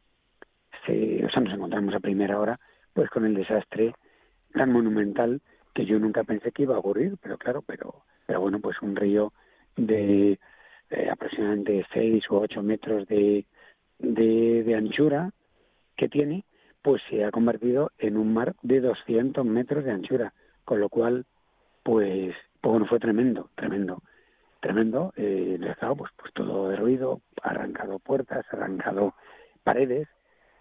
se, 0.87 1.25
o 1.25 1.31
sea, 1.31 1.43
nos 1.43 1.55
encontramos 1.55 1.95
a 1.95 2.01
primera 2.01 2.39
hora, 2.39 2.59
pues 2.93 3.09
con 3.11 3.25
el 3.25 3.35
desastre 3.35 3.95
tan 4.53 4.73
monumental 4.73 5.41
que 5.75 5.85
yo 5.85 5.99
nunca 5.99 6.25
pensé 6.25 6.53
que 6.53 6.63
iba 6.63 6.77
a 6.77 6.79
ocurrir, 6.79 7.17
pero 7.21 7.37
claro, 7.37 7.63
pero, 7.63 8.03
pero 8.27 8.41
bueno, 8.41 8.61
pues 8.61 8.81
un 8.81 8.97
río 8.97 9.33
de 9.77 10.39
eh, 10.91 11.09
aproximadamente 11.11 11.85
6 11.93 12.31
u 12.31 12.37
8 12.37 12.63
metros 12.63 13.07
de, 13.09 13.47
de, 13.99 14.63
de, 14.63 14.75
anchura 14.75 15.31
que 15.97 16.09
tiene, 16.09 16.45
pues 16.83 17.03
se 17.09 17.25
ha 17.25 17.31
convertido 17.31 17.93
en 17.99 18.17
un 18.17 18.33
mar 18.35 18.55
de 18.63 18.81
200 18.81 19.45
metros 19.45 19.85
de 19.85 19.93
anchura, 19.93 20.33
con 20.65 20.81
lo 20.81 20.89
cual, 20.89 21.25
pues, 21.83 22.35
pues 22.61 22.73
bueno, 22.73 22.87
fue 22.87 22.99
tremendo, 22.99 23.51
tremendo, 23.55 24.03
tremendo. 24.61 25.13
Eh, 25.17 25.57
el 25.59 25.65
estado, 25.65 25.97
pues, 25.97 26.11
pues 26.17 26.33
todo 26.33 26.69
derruido, 26.69 27.21
arrancado 27.43 27.99
puertas, 27.99 28.45
arrancado 28.51 29.15
paredes, 29.63 30.09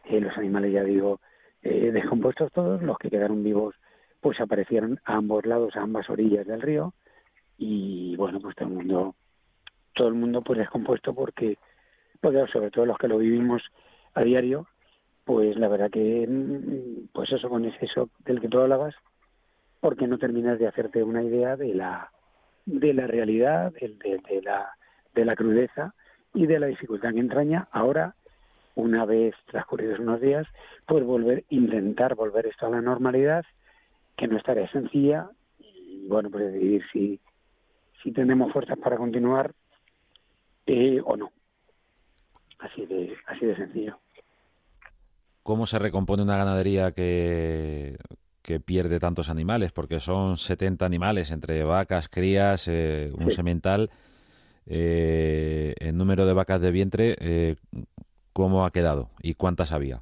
eh, 0.05 0.19
los 0.19 0.37
animales, 0.37 0.71
ya 0.71 0.83
digo, 0.83 1.19
eh, 1.61 1.91
descompuestos 1.91 2.51
todos, 2.51 2.81
los 2.81 2.97
que 2.97 3.09
quedaron 3.09 3.43
vivos, 3.43 3.75
pues 4.21 4.39
aparecieron 4.39 4.99
a 5.05 5.15
ambos 5.15 5.45
lados, 5.45 5.75
a 5.75 5.81
ambas 5.81 6.09
orillas 6.09 6.45
del 6.47 6.61
río, 6.61 6.93
y 7.57 8.15
bueno, 8.15 8.39
pues 8.39 8.55
todo 8.55 8.69
el 8.69 8.75
mundo 8.75 9.15
todo 9.93 10.07
el 10.07 10.13
mundo 10.15 10.41
pues 10.41 10.59
descompuesto 10.59 11.13
porque, 11.13 11.57
pues 12.21 12.50
sobre 12.51 12.71
todo 12.71 12.85
los 12.85 12.97
que 12.97 13.07
lo 13.07 13.17
vivimos 13.17 13.62
a 14.13 14.23
diario, 14.23 14.67
pues 15.25 15.55
la 15.57 15.67
verdad 15.67 15.89
que, 15.91 16.27
mm, 16.27 17.09
pues 17.13 17.31
eso 17.31 17.50
con 17.50 17.65
ese 17.65 17.88
shock 17.88 18.09
del 18.25 18.41
que 18.41 18.50
tú 18.50 18.59
hablabas, 18.59 18.95
porque 19.79 20.07
no 20.07 20.17
terminas 20.17 20.59
de 20.59 20.67
hacerte 20.67 21.03
una 21.03 21.23
idea 21.23 21.55
de 21.55 21.73
la 21.73 22.09
de 22.65 22.93
la 22.93 23.07
realidad, 23.07 23.73
de, 23.73 23.89
de, 23.89 24.21
de 24.29 24.41
la 24.41 24.69
de 25.13 25.25
la 25.25 25.35
crudeza 25.35 25.93
y 26.33 26.47
de 26.47 26.59
la 26.59 26.67
dificultad 26.67 27.13
que 27.13 27.19
entraña 27.19 27.67
ahora 27.71 28.15
una 28.75 29.05
vez 29.05 29.35
transcurridos 29.47 30.00
unos 30.00 30.19
días, 30.19 30.47
pues 30.88 31.03
volver, 31.03 31.43
intentar 31.50 32.15
volver 32.15 32.47
esto 32.47 32.65
a 32.65 32.69
la 32.69 32.81
normalidad, 32.81 33.45
que 34.17 34.27
no 34.27 34.38
es 34.38 34.43
tarea 34.43 34.69
sencilla, 34.71 35.29
y 35.59 36.07
bueno, 36.07 36.29
pues 36.29 36.51
decidir 36.51 36.83
si, 36.91 37.19
si 38.01 38.12
tenemos 38.12 38.51
fuerzas 38.51 38.77
para 38.79 38.97
continuar 38.97 39.53
eh, 40.65 41.01
o 41.03 41.15
no. 41.17 41.32
Así 42.60 42.86
de, 42.86 43.15
así 43.27 43.46
de 43.46 43.55
sencillo. 43.55 43.98
¿Cómo 45.43 45.65
se 45.65 45.79
recompone 45.79 46.24
una 46.24 46.38
ganadería 46.38 46.91
que, 46.91 47.98
que 48.41 48.60
pierde 48.62 49.00
tantos 49.00 49.29
animales? 49.29 49.74
Porque 49.74 50.00
son 50.00 50.38
70 50.38 50.86
animales 50.86 51.32
entre 51.32 51.63
vacas, 51.63 52.08
crías, 52.08 52.67
eh, 52.70 53.12
un 53.17 53.29
sí. 53.29 53.36
semental. 53.36 53.89
Eh, 54.65 55.75
el 55.79 55.98
número 55.98 56.25
de 56.25 56.34
vacas 56.34 56.62
de 56.62 56.72
vientre, 56.72 57.17
eh, 57.20 57.55
¿cómo 58.32 58.65
ha 58.65 58.72
quedado 58.72 59.10
y 59.22 59.34
cuántas 59.34 59.74
había? 59.74 60.01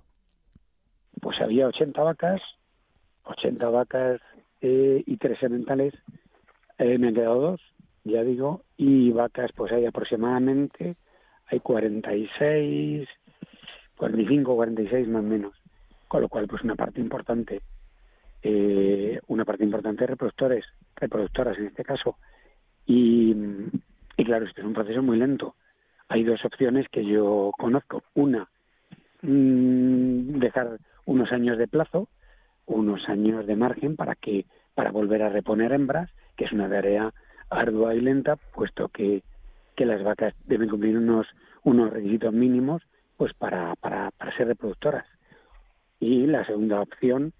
Pues 1.20 1.42
había 1.42 1.68
80 1.68 2.02
vacas, 2.04 2.42
80 3.24 3.70
vacas 3.70 4.22
eh, 4.62 5.04
y 5.06 5.18
tres 5.18 5.40
sementales. 5.40 5.94
Eh, 6.78 6.98
me 6.98 7.08
han 7.08 7.16
quedado 7.16 7.42
dos 7.42 7.62
ya 8.04 8.24
digo, 8.24 8.64
y 8.78 9.12
vacas 9.12 9.52
pues 9.56 9.72
hay 9.72 9.86
aproximadamente, 9.86 10.96
hay 11.48 11.60
46, 11.60 13.08
45, 13.98 14.56
46 14.56 15.08
más 15.08 15.24
o 15.24 15.28
menos, 15.28 15.54
con 16.08 16.22
lo 16.22 16.30
cual 16.30 16.48
pues 16.48 16.64
una 16.64 16.76
parte 16.76 17.00
importante, 17.00 17.62
eh, 18.42 19.20
una 19.28 19.46
parte 19.46 19.64
importante 19.64 20.02
de 20.02 20.08
reproductores, 20.08 20.66
reproductoras 20.96 21.58
en 21.58 21.68
este 21.68 21.84
caso, 21.84 22.18
y, 22.86 23.36
y 24.18 24.26
claro, 24.26 24.46
este 24.46 24.62
es 24.62 24.68
un 24.68 24.74
proceso 24.74 25.02
muy 25.02 25.18
lento. 25.18 25.56
Hay 26.10 26.24
dos 26.24 26.44
opciones 26.44 26.90
que 26.90 27.06
yo 27.06 27.52
conozco. 27.58 28.04
Una, 28.16 28.50
mmm, 29.22 30.40
dejar 30.40 30.80
unos 31.06 31.32
años 31.32 31.58
de 31.58 31.68
plazo, 31.68 32.10
unos 32.66 33.08
años 33.08 33.46
de 33.46 33.56
margen 33.56 33.96
para 33.96 34.16
que 34.16 34.46
para 34.74 34.92
volver 34.92 35.24
a 35.24 35.30
reponer 35.30 35.74
hembras, 35.74 36.10
que 36.36 36.46
es 36.46 36.52
una 36.52 36.70
tarea 36.70 37.14
ardua 37.52 37.94
y 37.94 38.02
lenta, 38.02 38.38
puesto 38.56 38.88
que, 38.88 39.22
que 39.76 39.86
las 39.86 40.04
vacas 40.04 40.34
deben 40.46 40.70
cumplir 40.70 40.98
unos, 40.98 41.28
unos 41.64 41.92
requisitos 41.92 42.34
mínimos 42.34 42.82
pues 43.18 43.34
para, 43.34 43.76
para, 43.76 44.10
para 44.12 44.36
ser 44.36 44.48
reproductoras. 44.48 45.06
Y 46.00 46.26
la 46.26 46.46
segunda 46.46 46.82
opción 46.82 47.34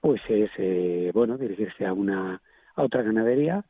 pues 0.00 0.20
es 0.28 0.50
eh, 0.58 1.10
bueno 1.14 1.38
dirigirse 1.38 1.86
a 1.86 1.92
una 1.92 2.42
a 2.74 2.82
otra 2.82 3.02
ganadería 3.02 3.64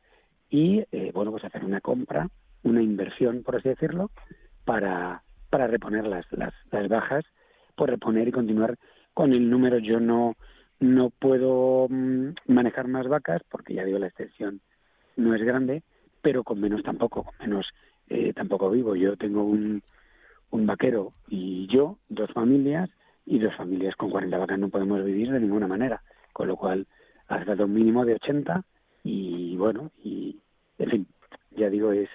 y 0.49 0.83
eh, 0.91 1.11
bueno 1.13 1.31
pues 1.31 1.45
hacer 1.45 1.63
una 1.63 1.79
compra, 1.79 2.27
una 2.63 2.81
inversión 2.81 3.43
por 3.43 3.55
así 3.55 3.69
decirlo, 3.69 4.09
para, 4.65 5.23
para 5.49 5.67
reponer 5.67 6.05
las, 6.07 6.25
las, 6.31 6.53
las 6.71 6.87
bajas, 6.89 7.23
por 7.75 7.89
reponer 7.89 8.27
y 8.27 8.31
continuar 8.31 8.77
con 9.13 9.31
el 9.33 9.49
número. 9.49 9.77
Yo 9.77 9.99
no 9.99 10.35
no 10.79 11.11
puedo 11.11 11.87
mmm, 11.89 12.31
manejar 12.47 12.87
más 12.87 13.07
vacas 13.07 13.41
porque 13.49 13.75
ya 13.75 13.85
digo 13.85 13.99
la 13.99 14.07
extensión 14.07 14.59
no 15.15 15.35
es 15.35 15.43
grande, 15.43 15.83
pero 16.21 16.43
con 16.43 16.59
menos 16.59 16.83
tampoco, 16.83 17.23
con 17.23 17.35
menos 17.39 17.67
eh, 18.09 18.33
tampoco 18.33 18.69
vivo. 18.69 18.95
Yo 18.95 19.17
tengo 19.17 19.43
un, 19.43 19.81
un 20.51 20.65
vaquero 20.65 21.13
y 21.27 21.67
yo, 21.67 21.97
dos 22.09 22.31
familias, 22.31 22.89
y 23.25 23.39
dos 23.39 23.55
familias 23.55 23.95
con 23.95 24.09
40 24.09 24.37
vacas 24.37 24.59
no 24.59 24.69
podemos 24.69 25.03
vivir 25.03 25.31
de 25.31 25.39
ninguna 25.39 25.67
manera, 25.67 26.01
con 26.33 26.47
lo 26.47 26.57
cual 26.57 26.87
has 27.27 27.45
dado 27.45 27.65
un 27.65 27.73
mínimo 27.73 28.05
de 28.05 28.15
80 28.15 28.63
y 29.03 29.55
bueno, 29.57 29.91
y 30.03 30.37
en 30.77 30.89
fin, 30.89 31.07
ya 31.51 31.69
digo, 31.69 31.91
es 31.91 32.09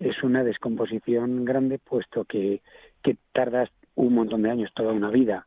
es 0.00 0.22
una 0.22 0.42
descomposición 0.44 1.44
grande 1.44 1.78
puesto 1.78 2.24
que, 2.24 2.62
que 3.02 3.16
tardas 3.32 3.70
un 3.94 4.14
montón 4.14 4.42
de 4.42 4.50
años, 4.50 4.72
toda 4.74 4.92
una 4.92 5.08
vida. 5.08 5.46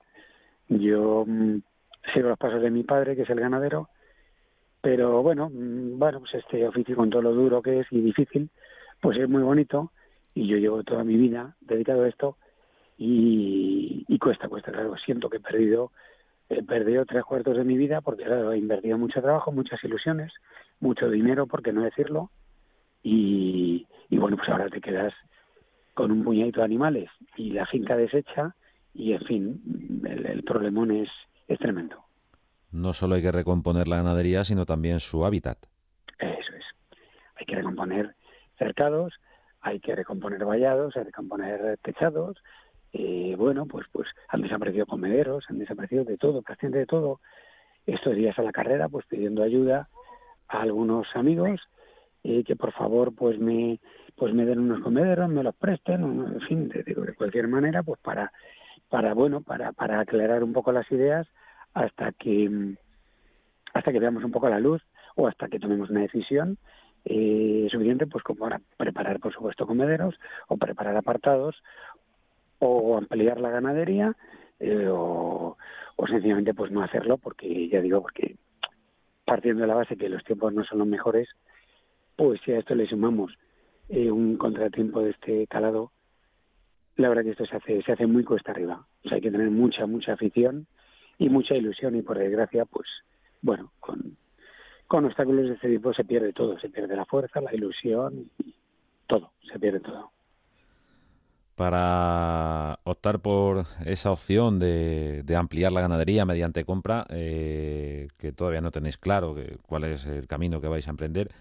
Yo 0.69 1.25
mmm, 1.27 1.57
sigo 2.13 2.29
los 2.29 2.39
pasos 2.39 2.61
de 2.61 2.71
mi 2.71 2.83
padre, 2.83 3.15
que 3.15 3.23
es 3.23 3.29
el 3.29 3.39
ganadero, 3.39 3.89
pero 4.81 5.21
bueno, 5.21 5.49
mm, 5.49 5.97
bueno, 5.97 6.19
pues 6.19 6.35
este 6.35 6.67
oficio 6.67 6.95
con 6.95 7.09
todo 7.09 7.21
lo 7.21 7.33
duro 7.33 7.61
que 7.61 7.79
es 7.79 7.87
y 7.91 8.01
difícil, 8.01 8.49
pues 9.01 9.17
es 9.17 9.29
muy 9.29 9.43
bonito 9.43 9.91
y 10.33 10.47
yo 10.47 10.57
llevo 10.57 10.83
toda 10.83 11.03
mi 11.03 11.17
vida 11.17 11.55
dedicado 11.61 12.03
a 12.03 12.09
esto 12.09 12.37
y, 12.97 14.05
y 14.07 14.19
cuesta, 14.19 14.47
cuesta, 14.47 14.71
claro, 14.71 14.95
siento 14.97 15.29
que 15.29 15.37
he 15.37 15.41
perdido, 15.41 15.91
he 16.49 16.63
perdido 16.63 17.05
tres 17.05 17.23
cuartos 17.23 17.57
de 17.57 17.63
mi 17.63 17.77
vida 17.77 18.01
porque 18.01 18.23
he 18.23 18.57
invertido 18.57 18.97
mucho 18.97 19.21
trabajo, 19.21 19.51
muchas 19.51 19.83
ilusiones, 19.83 20.31
mucho 20.79 21.09
dinero, 21.09 21.47
por 21.47 21.61
qué 21.61 21.73
no 21.73 21.83
decirlo, 21.83 22.31
y, 23.03 23.87
y 24.09 24.17
bueno, 24.17 24.37
pues 24.37 24.49
ahora 24.49 24.69
te 24.69 24.81
quedas 24.81 25.13
con 25.93 26.11
un 26.11 26.23
puñadito 26.23 26.59
de 26.59 26.65
animales 26.65 27.09
y 27.35 27.51
la 27.51 27.65
finca 27.65 27.95
deshecha 27.95 28.55
y 28.93 29.13
en 29.13 29.21
fin, 29.21 30.01
el, 30.05 30.25
el 30.25 30.43
problemón 30.43 30.91
es, 30.91 31.09
es 31.47 31.59
tremendo 31.59 32.06
no 32.71 32.93
solo 32.93 33.15
hay 33.15 33.21
que 33.21 33.31
recomponer 33.31 33.87
la 33.87 33.97
ganadería, 33.97 34.43
sino 34.43 34.65
también 34.65 34.99
su 34.99 35.25
hábitat. 35.25 35.57
Eso 36.19 36.53
es. 36.57 36.65
Hay 37.35 37.45
que 37.45 37.55
recomponer 37.55 38.15
cercados, 38.57 39.13
hay 39.61 39.79
que 39.79 39.95
recomponer 39.95 40.43
vallados, 40.45 40.95
hay 40.95 41.03
que 41.03 41.07
recomponer 41.07 41.77
techados. 41.83 42.37
Eh, 42.93 43.35
bueno, 43.37 43.65
pues 43.65 43.85
pues 43.91 44.07
han 44.29 44.41
desaparecido 44.41 44.85
comederos, 44.85 45.45
han 45.49 45.59
desaparecido 45.59 46.03
de 46.03 46.17
todo, 46.17 46.41
prácticamente 46.41 46.79
de 46.79 46.85
todo. 46.85 47.19
Estos 47.85 48.15
días 48.15 48.37
a 48.37 48.43
la 48.43 48.51
carrera, 48.51 48.89
pues 48.89 49.05
pidiendo 49.05 49.43
ayuda 49.43 49.87
a 50.47 50.61
algunos 50.61 51.07
amigos 51.15 51.61
que 52.45 52.55
por 52.55 52.73
favor 52.73 53.13
pues 53.15 53.39
me 53.39 53.79
pues 54.15 54.33
me 54.33 54.45
den 54.45 54.59
unos 54.59 54.81
comederos, 54.81 55.29
me 55.29 55.43
los 55.43 55.55
presten, 55.55 56.01
en 56.03 56.41
fin, 56.41 56.67
de, 56.69 56.83
de 56.83 57.15
cualquier 57.15 57.47
manera, 57.47 57.83
pues 57.83 58.01
para 58.01 58.31
para 58.89 59.13
bueno 59.13 59.41
para 59.41 59.71
para 59.71 59.99
aclarar 59.99 60.43
un 60.43 60.53
poco 60.53 60.71
las 60.71 60.91
ideas 60.91 61.27
hasta 61.77 62.11
que 62.11 62.75
hasta 63.73 63.91
que 63.91 63.99
veamos 63.99 64.23
un 64.23 64.31
poco 64.31 64.49
la 64.49 64.59
luz 64.59 64.81
o 65.15 65.27
hasta 65.27 65.47
que 65.47 65.59
tomemos 65.59 65.89
una 65.89 66.01
decisión 66.01 66.57
eh, 67.05 67.67
suficiente, 67.69 68.07
pues 68.07 68.23
como 68.23 68.43
ahora 68.43 68.59
preparar, 68.77 69.19
por 69.19 69.33
supuesto, 69.33 69.67
comederos 69.67 70.15
o 70.47 70.57
preparar 70.57 70.97
apartados 70.97 71.55
o 72.59 72.97
ampliar 72.97 73.39
la 73.39 73.51
ganadería 73.51 74.15
eh, 74.59 74.87
o, 74.87 75.57
o 75.95 76.07
sencillamente 76.07 76.55
pues 76.55 76.71
no 76.71 76.81
hacerlo 76.81 77.17
porque 77.17 77.69
ya 77.69 77.81
digo 77.81 78.01
porque 78.01 78.35
partiendo 79.25 79.61
de 79.61 79.67
la 79.67 79.75
base 79.75 79.95
que 79.95 80.09
los 80.09 80.23
tiempos 80.23 80.51
no 80.53 80.63
son 80.63 80.79
los 80.79 80.87
mejores 80.87 81.29
pues 82.15 82.41
si 82.43 82.51
a 82.53 82.57
esto 82.57 82.73
le 82.73 82.87
sumamos 82.87 83.37
eh, 83.89 84.09
un 84.09 84.37
contratiempo 84.37 85.01
de 85.01 85.11
este 85.11 85.45
calado 85.45 85.91
la 86.95 87.09
verdad 87.09 87.23
que 87.23 87.31
esto 87.31 87.45
se 87.45 87.57
hace 87.57 87.83
se 87.83 87.91
hace 87.91 88.07
muy 88.07 88.23
cuesta 88.23 88.49
arriba. 88.51 88.87
O 89.05 89.09
sea 89.09 89.17
hay 89.17 89.21
que 89.21 89.29
tener 89.29 89.51
mucha 89.51 89.85
mucha 89.85 90.13
afición 90.13 90.65
y 91.17 91.29
mucha 91.29 91.55
ilusión 91.55 91.95
y 91.95 92.01
por 92.01 92.17
desgracia 92.17 92.65
pues 92.65 92.87
bueno 93.41 93.71
con 93.79 94.17
con 94.87 95.05
obstáculos 95.05 95.47
de 95.47 95.55
este 95.55 95.69
tipo 95.69 95.93
se 95.93 96.05
pierde 96.05 96.33
todo 96.33 96.59
se 96.59 96.69
pierde 96.69 96.95
la 96.95 97.05
fuerza 97.05 97.41
la 97.41 97.53
ilusión 97.53 98.29
y 98.39 98.55
todo 99.07 99.33
se 99.51 99.59
pierde 99.59 99.79
todo 99.81 100.11
para 101.55 102.79
optar 102.83 103.19
por 103.19 103.65
esa 103.85 104.11
opción 104.11 104.59
de, 104.59 105.23
de 105.23 105.35
ampliar 105.35 105.71
la 105.71 105.81
ganadería 105.81 106.23
mediante 106.23 106.63
compra, 106.65 107.05
eh, 107.09 108.09
que 108.17 108.31
todavía 108.31 108.61
no 108.61 108.69
tenéis 108.69 108.97
claro 108.97 109.33
que, 109.33 109.57
cuál 109.65 109.85
es 109.85 110.05
el 110.05 110.27
camino 110.27 110.61
que 110.61 110.67
vais 110.67 110.87
a 110.87 110.91
emprender, 110.91 111.31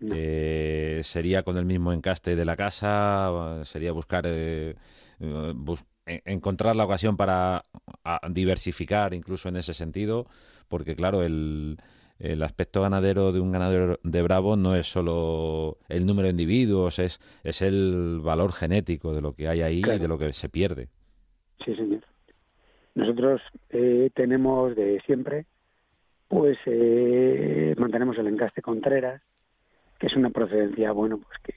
No. 0.00 0.14
eh, 0.14 1.00
¿sería 1.04 1.42
con 1.42 1.56
el 1.56 1.64
mismo 1.64 1.92
encaste 1.92 2.36
de 2.36 2.44
la 2.44 2.56
casa? 2.56 3.62
¿Sería 3.64 3.92
buscar 3.92 4.24
eh, 4.26 4.76
bus- 5.54 5.84
encontrar 6.06 6.76
la 6.76 6.84
ocasión 6.84 7.16
para 7.16 7.62
diversificar 8.30 9.14
incluso 9.14 9.48
en 9.48 9.56
ese 9.56 9.74
sentido? 9.74 10.26
Porque 10.68 10.96
claro, 10.96 11.22
el, 11.22 11.78
el 12.18 12.42
aspecto 12.42 12.82
ganadero 12.82 13.32
de 13.32 13.40
un 13.40 13.52
ganadero 13.52 13.98
de 14.02 14.22
Bravo 14.22 14.56
no 14.56 14.74
es 14.74 14.86
solo 14.86 15.78
el 15.88 16.06
número 16.06 16.26
de 16.26 16.30
individuos, 16.30 16.98
es, 16.98 17.20
es 17.44 17.62
el 17.62 18.20
valor 18.22 18.52
genético 18.52 19.12
de 19.12 19.20
lo 19.20 19.34
que 19.34 19.48
hay 19.48 19.62
ahí 19.62 19.82
y 19.84 19.98
de 19.98 20.08
lo 20.08 20.18
que 20.18 20.32
se 20.32 20.48
pierde. 20.48 20.88
Sí, 21.64 21.74
señor. 21.74 22.02
Nosotros 22.94 23.42
eh, 23.70 24.10
tenemos 24.14 24.74
de 24.74 25.00
siempre, 25.04 25.44
pues 26.28 26.56
eh, 26.64 27.74
mantenemos 27.76 28.16
el 28.16 28.28
encaste 28.28 28.62
Contreras, 28.62 29.20
que 29.98 30.06
es 30.06 30.16
una 30.16 30.30
procedencia, 30.30 30.92
bueno, 30.92 31.18
pues 31.18 31.38
que 31.42 31.54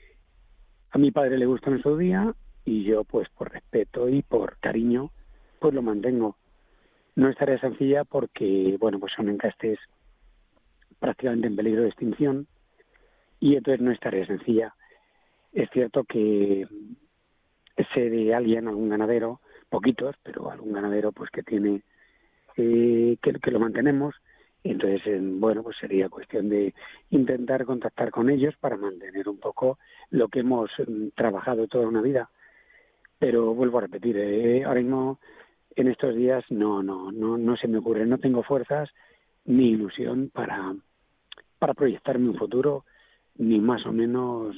a 0.92 0.98
mi 0.98 1.12
padre 1.12 1.38
le 1.38 1.46
gustó 1.46 1.72
en 1.72 1.82
su 1.82 1.96
día 1.98 2.34
y 2.66 2.84
yo, 2.84 3.04
pues 3.04 3.30
por 3.30 3.52
respeto 3.52 4.10
y 4.10 4.22
por 4.22 4.58
cariño, 4.60 5.12
pues 5.60 5.74
lo 5.74 5.82
mantengo. 5.82 6.36
No 7.16 7.30
es 7.30 7.38
tarea 7.38 7.60
sencilla 7.60 8.04
porque, 8.04 8.78
bueno, 8.80 9.00
pues 9.00 9.14
son 9.16 9.30
encastes 9.30 9.80
prácticamente 11.00 11.48
en 11.48 11.56
peligro 11.56 11.82
de 11.84 11.90
extinción 11.90 12.48
y 13.40 13.56
entonces 13.56 13.82
no 13.82 13.92
es 13.92 14.00
tarea 14.00 14.26
sencilla. 14.26 14.74
Es 15.54 15.70
cierto 15.72 16.04
que 16.04 16.68
sé 17.94 18.10
de 18.10 18.34
alguien, 18.34 18.68
algún 18.68 18.90
ganadero, 18.90 19.40
poquitos, 19.70 20.16
pero 20.24 20.52
algún 20.52 20.74
ganadero 20.74 21.12
pues 21.12 21.30
que 21.32 21.44
tiene 21.44 21.84
eh, 22.58 23.18
que, 23.22 23.34
que 23.34 23.52
lo 23.52 23.60
mantenemos. 23.60 24.16
Entonces, 24.64 25.22
bueno, 25.22 25.64
pues 25.64 25.78
sería 25.78 26.10
cuestión 26.10 26.50
de 26.50 26.74
intentar 27.12 27.66
contactar 27.66 28.12
con 28.12 28.30
ellos 28.30 28.56
para 28.60 28.76
mantener 28.76 29.30
un 29.30 29.40
poco 29.40 29.80
lo 30.10 30.28
que 30.28 30.42
hemos 30.42 30.70
mm, 30.86 31.10
trabajado 31.16 31.68
toda 31.68 31.88
una 31.88 32.02
vida. 32.02 32.30
Pero 33.20 33.54
vuelvo 33.54 33.78
a 33.78 33.82
repetir, 33.82 34.18
eh, 34.18 34.64
ahora 34.64 34.80
mismo 34.80 35.20
en 35.76 35.88
estos 35.88 36.16
días 36.16 36.44
no, 36.50 36.82
no, 36.82 37.12
no, 37.12 37.38
no 37.38 37.58
se 37.58 37.68
me 37.68 37.78
ocurre, 37.78 38.06
no 38.06 38.18
tengo 38.18 38.44
fuerzas 38.44 38.90
ni 39.46 39.70
ilusión 39.72 40.30
para, 40.34 40.74
para 41.58 41.74
proyectarme 41.74 42.30
un 42.30 42.38
futuro 42.38 42.86
ni 43.38 43.60
más 43.60 43.86
o 43.86 43.92
menos 43.92 44.56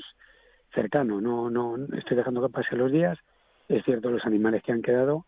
cercano. 0.73 1.21
No, 1.21 1.49
no, 1.49 1.77
estoy 1.95 2.17
dejando 2.17 2.41
que 2.41 2.53
pasen 2.53 2.77
los 2.77 2.91
días. 2.91 3.17
Es 3.67 3.83
cierto, 3.85 4.11
los 4.11 4.25
animales 4.25 4.63
que 4.63 4.71
han 4.71 4.81
quedado, 4.81 5.25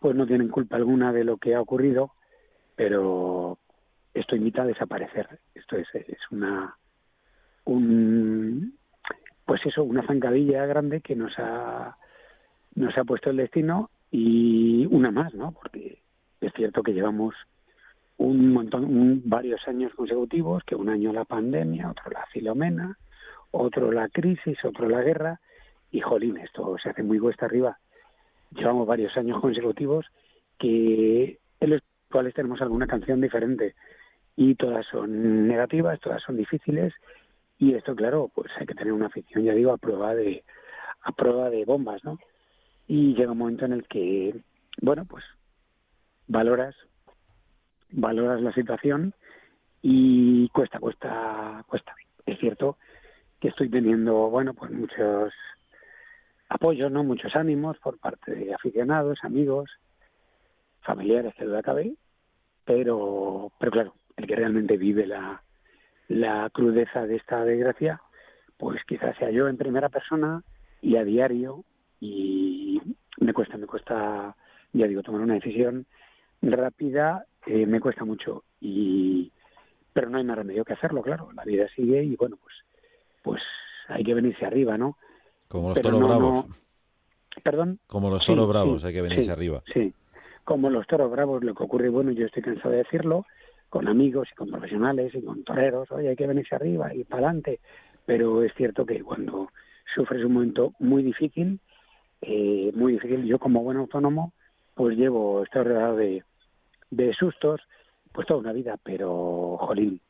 pues 0.00 0.14
no 0.14 0.26
tienen 0.26 0.48
culpa 0.48 0.76
alguna 0.76 1.12
de 1.12 1.24
lo 1.24 1.36
que 1.36 1.54
ha 1.54 1.60
ocurrido, 1.60 2.12
pero 2.74 3.58
esto 4.12 4.36
invita 4.36 4.62
a 4.62 4.66
desaparecer. 4.66 5.38
Esto 5.54 5.76
es, 5.76 5.86
es 5.94 6.18
una, 6.30 6.76
un, 7.64 8.76
pues 9.44 9.60
eso, 9.66 9.84
una 9.84 10.06
zancadilla 10.06 10.66
grande 10.66 11.00
que 11.00 11.14
nos 11.14 11.32
ha, 11.38 11.96
nos 12.76 12.96
ha 12.96 13.04
puesto 13.04 13.30
el 13.30 13.38
destino 13.38 13.90
y 14.10 14.86
una 14.86 15.10
más, 15.10 15.34
¿no? 15.34 15.52
Porque 15.52 15.98
es 16.40 16.52
cierto 16.54 16.82
que 16.82 16.92
llevamos 16.92 17.34
un 18.18 18.52
montón, 18.52 18.84
un- 18.84 19.22
varios 19.24 19.66
años 19.66 19.92
consecutivos, 19.94 20.62
que 20.64 20.74
un 20.76 20.88
año 20.88 21.12
la 21.12 21.24
pandemia, 21.24 21.90
otro 21.90 22.10
la 22.10 22.24
filomena, 22.26 22.96
otro 23.50 23.90
la 23.92 24.08
crisis, 24.08 24.58
otro 24.64 24.88
la 24.88 25.02
guerra, 25.02 25.40
y 25.90 26.00
jolín, 26.00 26.36
esto 26.38 26.76
se 26.82 26.90
hace 26.90 27.02
muy 27.02 27.18
cuesta 27.18 27.46
arriba. 27.46 27.78
Llevamos 28.52 28.86
varios 28.86 29.16
años 29.16 29.40
consecutivos 29.40 30.06
que 30.58 31.38
en 31.60 31.70
los 31.70 31.82
cuales 32.10 32.34
tenemos 32.34 32.60
alguna 32.60 32.86
canción 32.86 33.20
diferente 33.20 33.74
y 34.36 34.54
todas 34.54 34.86
son 34.86 35.46
negativas, 35.48 36.00
todas 36.00 36.22
son 36.22 36.36
difíciles 36.36 36.94
y 37.58 37.74
esto 37.74 37.94
claro, 37.94 38.30
pues 38.34 38.50
hay 38.58 38.66
que 38.66 38.74
tener 38.74 38.92
una 38.92 39.06
afición, 39.06 39.44
ya 39.44 39.52
digo, 39.54 39.72
a 39.72 39.78
prueba 39.78 40.14
de 40.14 40.44
a 41.02 41.12
prueba 41.12 41.50
de 41.50 41.64
bombas, 41.64 42.04
¿no? 42.04 42.18
Y 42.88 43.14
llega 43.14 43.32
un 43.32 43.38
momento 43.38 43.64
en 43.64 43.72
el 43.72 43.86
que 43.86 44.34
bueno, 44.80 45.04
pues 45.06 45.24
valoras 46.26 46.74
valoras 47.90 48.42
la 48.42 48.52
situación 48.52 49.14
y 49.82 50.48
cuesta, 50.50 50.78
cuesta, 50.78 51.64
cuesta. 51.68 51.94
Es 52.26 52.38
cierto 52.38 52.76
que 53.40 53.48
estoy 53.48 53.68
teniendo, 53.70 54.28
bueno, 54.28 54.54
pues 54.54 54.70
muchos 54.72 55.32
apoyos, 56.48 56.90
¿no? 56.90 57.04
Muchos 57.04 57.34
ánimos 57.36 57.78
por 57.78 57.98
parte 57.98 58.34
de 58.34 58.54
aficionados, 58.54 59.18
amigos, 59.22 59.70
familiares, 60.80 61.34
que 61.34 61.44
duda 61.44 61.62
cabe, 61.62 61.94
pero, 62.64 63.52
pero 63.58 63.72
claro, 63.72 63.94
el 64.16 64.26
que 64.26 64.36
realmente 64.36 64.76
vive 64.76 65.06
la, 65.06 65.42
la 66.08 66.50
crudeza 66.50 67.06
de 67.06 67.16
esta 67.16 67.44
desgracia, 67.44 68.00
pues 68.56 68.82
quizás 68.86 69.16
sea 69.18 69.30
yo 69.30 69.48
en 69.48 69.56
primera 69.56 69.88
persona 69.88 70.42
y 70.82 70.96
a 70.96 71.04
diario 71.04 71.64
y 72.00 72.80
me 73.18 73.32
cuesta, 73.32 73.56
me 73.56 73.66
cuesta, 73.66 74.34
ya 74.72 74.86
digo, 74.86 75.02
tomar 75.02 75.20
una 75.22 75.34
decisión 75.34 75.86
rápida, 76.42 77.24
eh, 77.46 77.66
me 77.66 77.80
cuesta 77.80 78.04
mucho 78.04 78.44
y 78.60 79.32
pero 79.92 80.10
no 80.10 80.18
hay 80.18 80.24
más 80.24 80.36
remedio 80.36 80.64
que 80.64 80.74
hacerlo, 80.74 81.00
claro, 81.02 81.30
la 81.32 81.44
vida 81.44 81.66
sigue 81.74 82.04
y 82.04 82.16
bueno, 82.16 82.36
pues 82.40 82.54
pues 83.22 83.42
hay 83.88 84.04
que 84.04 84.14
venirse 84.14 84.44
arriba, 84.44 84.76
¿no? 84.76 84.96
Como 85.48 85.70
los 85.70 85.80
toros 85.80 86.00
no- 86.00 86.06
bravos. 86.06 86.48
no- 86.48 86.54
Perdón. 87.42 87.78
Como 87.86 88.10
los 88.10 88.24
toros 88.24 88.46
sí, 88.46 88.50
bravos, 88.50 88.84
hay 88.84 88.92
que 88.94 89.02
venirse 89.02 89.24
sí, 89.24 89.30
arriba. 89.30 89.62
Sí, 89.72 89.92
como 90.44 90.70
los 90.70 90.86
toros 90.86 91.10
bravos, 91.10 91.42
lo 91.44 91.54
que 91.54 91.64
ocurre, 91.64 91.88
bueno, 91.88 92.10
yo 92.12 92.26
estoy 92.26 92.42
cansado 92.42 92.70
de 92.70 92.78
decirlo, 92.78 93.26
con 93.68 93.88
amigos 93.88 94.28
y 94.32 94.34
con 94.34 94.48
profesionales 94.50 95.14
y 95.14 95.22
con 95.22 95.44
toreros, 95.44 95.90
oye, 95.90 96.10
hay 96.10 96.16
que 96.16 96.26
venirse 96.26 96.54
arriba 96.54 96.94
y 96.94 97.04
para 97.04 97.26
adelante, 97.26 97.60
pero 98.06 98.42
es 98.42 98.52
cierto 98.54 98.86
que 98.86 99.02
cuando 99.02 99.50
sufres 99.94 100.24
un 100.24 100.32
momento 100.34 100.72
muy 100.78 101.02
difícil, 101.02 101.60
eh, 102.22 102.72
muy 102.74 102.94
difícil, 102.94 103.24
yo 103.24 103.38
como 103.38 103.62
buen 103.62 103.76
autónomo, 103.76 104.32
pues 104.74 104.96
llevo, 104.96 105.42
estoy 105.42 105.64
rodeado 105.64 105.96
de, 105.96 106.22
sustos, 107.18 107.60
pues 108.12 108.26
toda 108.26 108.40
una 108.40 108.52
vida, 108.52 108.76
pero, 108.82 109.56
jolín, 109.60 110.00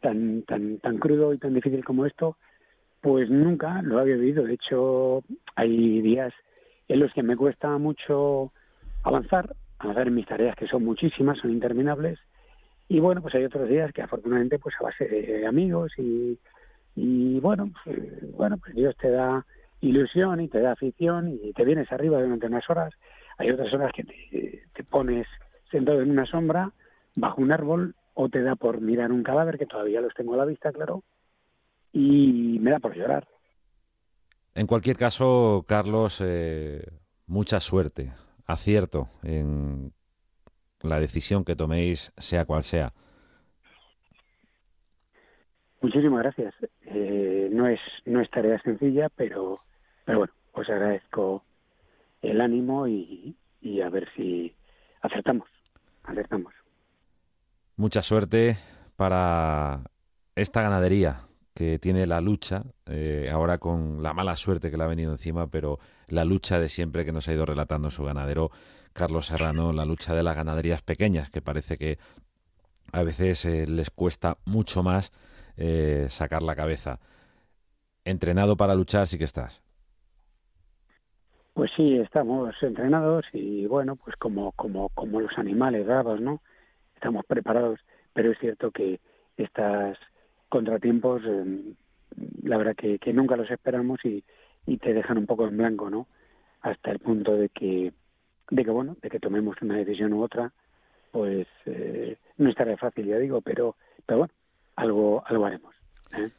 tan, 0.00 0.42
tan, 0.42 0.78
tan 0.78 0.98
crudo 0.98 1.32
y 1.32 1.38
tan 1.38 1.54
difícil 1.54 1.84
como 1.84 2.06
esto, 2.06 2.36
pues 3.00 3.28
nunca 3.30 3.82
lo 3.82 3.98
había 3.98 4.16
vivido. 4.16 4.44
De 4.44 4.54
hecho, 4.54 5.22
hay 5.56 6.00
días 6.00 6.32
en 6.88 7.00
los 7.00 7.12
que 7.12 7.22
me 7.22 7.36
cuesta 7.36 7.76
mucho 7.78 8.52
avanzar, 9.02 9.54
avanzar 9.78 10.08
en 10.08 10.14
mis 10.14 10.26
tareas, 10.26 10.56
que 10.56 10.66
son 10.66 10.84
muchísimas, 10.84 11.38
son 11.38 11.50
interminables. 11.50 12.18
Y 12.88 13.00
bueno, 13.00 13.22
pues 13.22 13.34
hay 13.34 13.44
otros 13.44 13.68
días 13.68 13.92
que 13.92 14.02
afortunadamente, 14.02 14.58
pues 14.58 14.74
a 14.80 14.84
base 14.84 15.06
de 15.06 15.46
amigos 15.46 15.92
y, 15.98 16.38
y 16.96 17.40
bueno, 17.40 17.70
pues, 17.72 17.98
eh, 17.98 18.30
bueno, 18.36 18.58
pues 18.58 18.74
Dios 18.74 18.96
te 18.96 19.10
da 19.10 19.44
ilusión 19.88 20.40
y 20.40 20.48
te 20.48 20.60
da 20.60 20.72
afición 20.72 21.38
y 21.42 21.52
te 21.52 21.64
vienes 21.64 21.90
arriba 21.92 22.20
durante 22.20 22.46
unas 22.46 22.68
horas. 22.68 22.94
Hay 23.38 23.50
otras 23.50 23.72
horas 23.72 23.92
que 23.92 24.04
te, 24.04 24.62
te 24.74 24.84
pones 24.84 25.26
sentado 25.70 26.00
en 26.00 26.10
una 26.10 26.26
sombra, 26.26 26.72
bajo 27.16 27.40
un 27.40 27.52
árbol, 27.52 27.94
o 28.14 28.28
te 28.28 28.42
da 28.42 28.54
por 28.54 28.80
mirar 28.80 29.12
un 29.12 29.22
cadáver, 29.22 29.58
que 29.58 29.66
todavía 29.66 30.00
los 30.00 30.14
tengo 30.14 30.34
a 30.34 30.38
la 30.38 30.44
vista, 30.44 30.72
claro, 30.72 31.02
y 31.92 32.58
me 32.60 32.70
da 32.70 32.78
por 32.78 32.94
llorar. 32.94 33.26
En 34.54 34.66
cualquier 34.66 34.96
caso, 34.96 35.64
Carlos, 35.66 36.22
eh, 36.24 36.84
mucha 37.26 37.58
suerte, 37.58 38.12
acierto 38.46 39.08
en 39.24 39.92
la 40.82 41.00
decisión 41.00 41.44
que 41.44 41.56
toméis, 41.56 42.12
sea 42.16 42.44
cual 42.44 42.62
sea. 42.62 42.92
Muchísimas 45.80 46.22
gracias. 46.22 46.54
Eh, 46.86 47.48
no 47.52 47.66
es 47.68 47.80
no 48.06 48.20
es 48.20 48.30
tarea 48.30 48.58
sencilla, 48.62 49.08
pero 49.14 49.60
pero 50.04 50.18
bueno, 50.18 50.32
os 50.52 50.68
agradezco 50.68 51.44
el 52.22 52.40
ánimo 52.40 52.86
y, 52.86 53.36
y 53.60 53.80
a 53.80 53.88
ver 53.88 54.08
si 54.16 54.54
acertamos, 55.02 55.48
acertamos. 56.04 56.52
Mucha 57.76 58.02
suerte 58.02 58.56
para 58.96 59.80
esta 60.34 60.62
ganadería 60.62 61.20
que 61.54 61.78
tiene 61.78 62.06
la 62.06 62.20
lucha, 62.20 62.64
eh, 62.86 63.30
ahora 63.32 63.58
con 63.58 64.02
la 64.02 64.12
mala 64.12 64.36
suerte 64.36 64.70
que 64.70 64.76
le 64.76 64.84
ha 64.84 64.88
venido 64.88 65.12
encima, 65.12 65.46
pero 65.46 65.78
la 66.08 66.24
lucha 66.24 66.58
de 66.58 66.68
siempre 66.68 67.04
que 67.04 67.12
nos 67.12 67.28
ha 67.28 67.32
ido 67.32 67.46
relatando 67.46 67.90
su 67.90 68.04
ganadero 68.04 68.50
Carlos 68.92 69.26
Serrano, 69.26 69.72
la 69.72 69.84
lucha 69.84 70.14
de 70.14 70.22
las 70.22 70.36
ganaderías 70.36 70.82
pequeñas, 70.82 71.30
que 71.30 71.42
parece 71.42 71.78
que 71.78 71.98
a 72.92 73.02
veces 73.02 73.44
eh, 73.44 73.66
les 73.66 73.90
cuesta 73.90 74.38
mucho 74.44 74.82
más 74.82 75.12
eh, 75.56 76.06
sacar 76.10 76.42
la 76.42 76.56
cabeza. 76.56 77.00
Entrenado 78.04 78.56
para 78.56 78.74
luchar 78.74 79.06
sí 79.06 79.18
que 79.18 79.24
estás. 79.24 79.63
Pues 81.54 81.70
sí, 81.76 81.96
estamos 81.98 82.52
entrenados 82.62 83.24
y 83.32 83.66
bueno, 83.66 83.94
pues 83.94 84.16
como 84.16 84.50
como 84.52 84.88
como 84.88 85.20
los 85.20 85.38
animales 85.38 85.86
bravos, 85.86 86.20
¿no? 86.20 86.40
Estamos 86.96 87.24
preparados, 87.26 87.78
pero 88.12 88.32
es 88.32 88.38
cierto 88.40 88.72
que 88.72 89.00
estas 89.36 89.96
contratiempos, 90.48 91.22
eh, 91.24 91.74
la 92.42 92.56
verdad 92.56 92.74
que, 92.76 93.12
nunca 93.12 93.36
los 93.36 93.50
esperamos 93.50 94.04
y, 94.04 94.24
y 94.66 94.78
te 94.78 94.92
dejan 94.92 95.18
un 95.18 95.26
poco 95.26 95.46
en 95.46 95.56
blanco, 95.56 95.90
¿no? 95.90 96.08
Hasta 96.60 96.90
el 96.90 96.98
punto 96.98 97.36
de 97.36 97.48
que, 97.48 97.92
de 98.50 98.64
que 98.64 98.70
bueno, 98.70 98.96
de 99.00 99.10
que 99.10 99.20
tomemos 99.20 99.56
una 99.62 99.76
decisión 99.76 100.12
u 100.12 100.22
otra, 100.22 100.52
pues 101.12 101.46
eh, 101.66 102.16
no 102.38 102.50
estará 102.50 102.76
fácil, 102.76 103.06
ya 103.06 103.18
digo, 103.18 103.40
pero, 103.40 103.76
pero 104.06 104.18
bueno, 104.18 104.34
algo, 104.74 105.22
algo 105.26 105.46
haremos. 105.46 105.74
¿eh? 106.18 106.30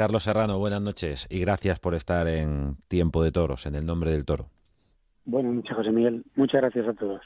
Carlos 0.00 0.22
Serrano, 0.22 0.58
buenas 0.58 0.80
noches 0.80 1.26
y 1.28 1.40
gracias 1.40 1.78
por 1.78 1.94
estar 1.94 2.26
en 2.26 2.78
Tiempo 2.88 3.22
de 3.22 3.32
Toros, 3.32 3.66
en 3.66 3.74
el 3.74 3.84
nombre 3.84 4.10
del 4.10 4.24
toro. 4.24 4.48
Buenas 5.26 5.52
noches, 5.52 5.76
José 5.76 5.90
Miguel. 5.90 6.24
Muchas 6.36 6.62
gracias 6.62 6.88
a 6.88 6.94
todos. 6.94 7.20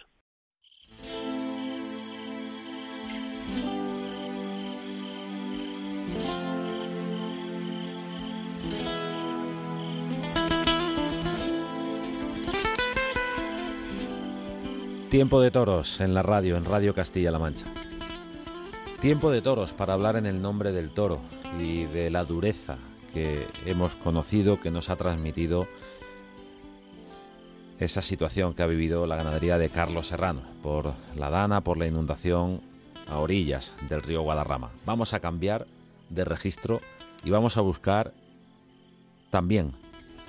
Tiempo 15.10 15.40
de 15.40 15.52
toros 15.52 16.00
en 16.00 16.12
la 16.12 16.24
radio, 16.24 16.56
en 16.56 16.64
Radio 16.64 16.92
Castilla-La 16.92 17.38
Mancha. 17.38 17.66
Tiempo 19.00 19.30
de 19.30 19.42
toros 19.42 19.74
para 19.74 19.92
hablar 19.92 20.16
en 20.16 20.26
el 20.26 20.42
nombre 20.42 20.72
del 20.72 20.90
toro 20.90 21.20
y 21.60 21.84
de 21.84 22.10
la 22.10 22.24
dureza 22.24 22.76
que 23.12 23.46
hemos 23.66 23.94
conocido, 23.96 24.60
que 24.60 24.70
nos 24.70 24.90
ha 24.90 24.96
transmitido 24.96 25.66
esa 27.78 28.02
situación 28.02 28.54
que 28.54 28.62
ha 28.62 28.66
vivido 28.66 29.06
la 29.06 29.16
ganadería 29.16 29.58
de 29.58 29.68
Carlos 29.68 30.08
Serrano 30.08 30.42
por 30.62 30.94
la 31.16 31.30
dana, 31.30 31.62
por 31.62 31.76
la 31.76 31.86
inundación 31.86 32.60
a 33.08 33.18
orillas 33.18 33.72
del 33.88 34.02
río 34.02 34.22
Guadarrama. 34.22 34.70
Vamos 34.86 35.12
a 35.12 35.20
cambiar 35.20 35.66
de 36.10 36.24
registro 36.24 36.80
y 37.24 37.30
vamos 37.30 37.56
a 37.56 37.60
buscar 37.60 38.12
también 39.30 39.72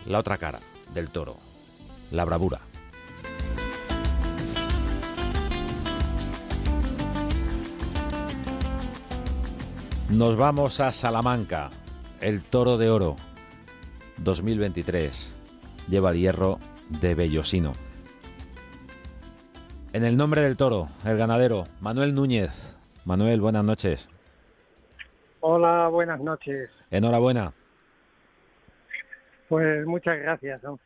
la 0.05 0.19
otra 0.19 0.37
cara 0.37 0.59
del 0.93 1.09
toro, 1.09 1.37
la 2.11 2.25
bravura. 2.25 2.59
Nos 10.17 10.37
vamos 10.37 10.79
a 10.79 10.93
Salamanca, 10.93 11.71
el 12.21 12.41
Toro 12.41 12.77
de 12.77 12.89
Oro 12.89 13.17
2023. 14.19 15.33
Lleva 15.89 16.11
el 16.11 16.17
hierro 16.17 16.57
de 17.01 17.15
Bellosino. 17.15 17.73
En 19.91 20.05
el 20.05 20.15
nombre 20.15 20.41
del 20.41 20.55
toro, 20.55 20.87
el 21.03 21.17
ganadero, 21.17 21.65
Manuel 21.81 22.15
Núñez. 22.15 22.77
Manuel, 23.03 23.41
buenas 23.41 23.65
noches. 23.65 24.07
Hola, 25.41 25.89
buenas 25.89 26.21
noches. 26.21 26.69
Enhorabuena. 26.91 27.51
Pues 29.49 29.85
muchas 29.85 30.17
gracias. 30.17 30.63
¿no? 30.63 30.79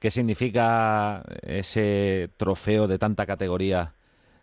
¿Qué 0.00 0.10
significa 0.10 1.22
ese 1.42 2.30
trofeo 2.36 2.88
de 2.88 2.98
tanta 2.98 3.26
categoría 3.26 3.94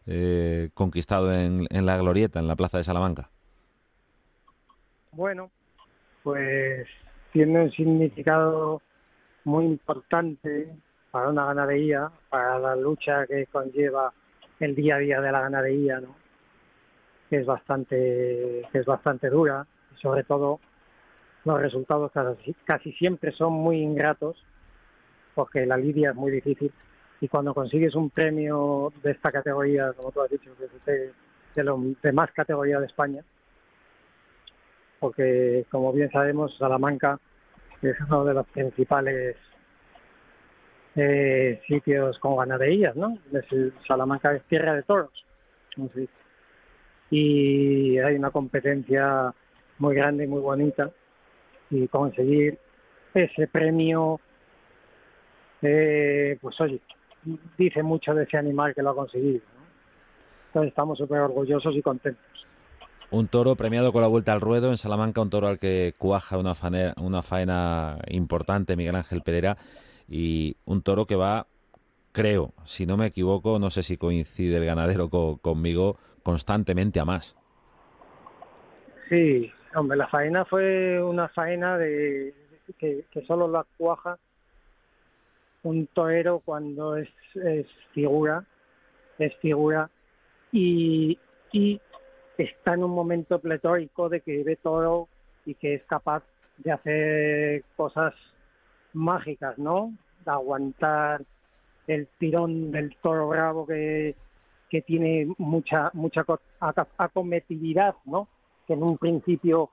eh, 0.07 0.69
conquistado 0.73 1.33
en, 1.33 1.67
en 1.69 1.85
la 1.85 1.97
Glorieta, 1.97 2.39
en 2.39 2.47
la 2.47 2.55
Plaza 2.55 2.77
de 2.77 2.85
Salamanca? 2.85 3.31
Bueno, 5.15 5.49
pues 6.23 6.85
tiene 7.31 7.61
un 7.61 7.71
significado 7.71 8.81
muy 9.45 9.63
importante 9.63 10.75
para 11.09 11.29
una 11.29 11.45
ganadería, 11.45 12.11
para 12.29 12.59
la 12.59 12.75
lucha 12.75 13.25
que 13.25 13.45
conlleva 13.45 14.11
el 14.59 14.75
día 14.75 14.95
a 14.95 14.99
día 14.99 15.21
de 15.21 15.31
la 15.31 15.39
ganadería, 15.39 16.01
¿no? 16.01 16.15
que 17.29 17.37
es 17.37 17.45
bastante 17.45 18.67
que 18.71 18.77
es 18.77 18.85
bastante 18.85 19.29
dura 19.29 19.65
y 19.95 20.01
sobre 20.01 20.25
todo 20.25 20.59
los 21.45 21.61
resultados 21.61 22.11
casi, 22.65 22.91
siempre 22.93 23.31
son 23.31 23.53
muy 23.53 23.77
ingratos 23.77 24.35
porque 25.33 25.65
la 25.65 25.77
lidia 25.77 26.09
es 26.09 26.15
muy 26.17 26.31
difícil 26.31 26.73
y 27.21 27.29
cuando 27.29 27.53
consigues 27.53 27.95
un 27.95 28.09
premio 28.09 28.91
de 29.01 29.11
esta 29.11 29.31
categoría, 29.31 29.93
como 29.93 30.11
tú 30.11 30.21
has 30.21 30.29
dicho, 30.29 30.53
de, 30.85 31.13
de, 31.55 31.63
lo, 31.63 31.79
de 32.03 32.11
más 32.11 32.29
categoría 32.31 32.81
de 32.81 32.87
España, 32.87 33.23
porque 34.99 35.65
como 35.69 35.93
bien 35.93 36.09
sabemos 36.11 36.55
Salamanca 36.57 37.19
es 37.81 37.95
uno 38.01 38.25
de 38.25 38.33
los 38.33 38.47
principales 38.47 39.35
eh, 40.95 41.61
sitios 41.67 42.17
con 42.19 42.37
ganaderías, 42.37 42.95
¿no? 42.95 43.17
Es 43.33 43.45
el, 43.51 43.73
Salamanca 43.87 44.33
es 44.33 44.43
tierra 44.43 44.73
de 44.73 44.83
toros, 44.83 45.11
y 47.09 47.97
hay 47.99 48.15
una 48.15 48.31
competencia 48.31 49.33
muy 49.77 49.95
grande 49.95 50.23
y 50.23 50.27
muy 50.27 50.41
bonita 50.41 50.89
y 51.69 51.87
conseguir 51.87 52.57
ese 53.13 53.47
premio, 53.47 54.19
eh, 55.61 56.37
pues 56.41 56.59
oye, 56.61 56.81
dice 57.57 57.83
mucho 57.83 58.13
de 58.13 58.23
ese 58.23 58.37
animal 58.37 58.73
que 58.73 58.81
lo 58.81 58.91
ha 58.91 58.95
conseguido. 58.95 59.41
Entonces 60.47 60.69
estamos 60.69 60.97
súper 60.97 61.19
orgullosos 61.19 61.75
y 61.75 61.81
contentos. 61.81 62.34
Un 63.11 63.27
toro 63.27 63.55
premiado 63.55 63.91
con 63.91 64.01
la 64.01 64.07
vuelta 64.07 64.33
al 64.33 64.41
ruedo. 64.41 64.71
En 64.71 64.77
Salamanca, 64.77 65.21
un 65.21 65.29
toro 65.29 65.47
al 65.47 65.59
que 65.59 65.93
cuaja 65.97 66.37
una, 66.37 66.55
faena, 66.55 66.93
una 66.97 67.21
faena 67.21 67.99
importante 68.07 68.75
Miguel 68.75 68.95
Ángel 68.95 69.21
Pereira. 69.21 69.57
Y 70.09 70.57
un 70.65 70.81
toro 70.81 71.05
que 71.05 71.15
va, 71.15 71.47
creo, 72.11 72.53
si 72.63 72.85
no 72.85 72.97
me 72.97 73.07
equivoco, 73.07 73.59
no 73.59 73.69
sé 73.69 73.83
si 73.83 73.97
coincide 73.97 74.57
el 74.57 74.65
ganadero 74.65 75.09
co 75.09 75.37
conmigo, 75.37 75.97
constantemente 76.23 76.99
a 76.99 77.05
más. 77.05 77.35
Sí, 79.09 79.51
hombre, 79.75 79.97
la 79.97 80.07
faena 80.07 80.45
fue 80.45 81.01
una 81.01 81.27
faena 81.29 81.77
de 81.77 82.33
que, 82.77 83.05
que 83.11 83.25
solo 83.25 83.47
la 83.47 83.65
cuaja 83.77 84.17
un 85.65 85.87
torero 85.87 86.41
cuando 86.45 86.95
es, 86.95 87.09
es 87.33 87.65
figura, 87.93 88.45
es 89.17 89.35
figura. 89.37 89.89
Y, 90.51 91.17
y 91.51 91.81
está 92.43 92.73
en 92.73 92.83
un 92.83 92.91
momento 92.91 93.39
pletórico 93.39 94.09
de 94.09 94.21
que 94.21 94.43
ve 94.43 94.55
todo 94.55 95.07
y 95.45 95.55
que 95.55 95.75
es 95.75 95.83
capaz 95.85 96.23
de 96.57 96.71
hacer 96.71 97.63
cosas 97.75 98.13
mágicas, 98.93 99.57
¿no? 99.57 99.93
De 100.25 100.31
aguantar 100.31 101.21
el 101.87 102.07
tirón 102.17 102.71
del 102.71 102.95
toro 103.01 103.27
bravo 103.27 103.65
que, 103.67 104.15
que 104.69 104.81
tiene 104.81 105.27
mucha 105.37 105.91
mucha 105.93 106.25
acometividad, 106.97 107.95
¿no? 108.05 108.27
Que 108.67 108.73
en 108.73 108.83
un 108.83 108.97
principio 108.97 109.69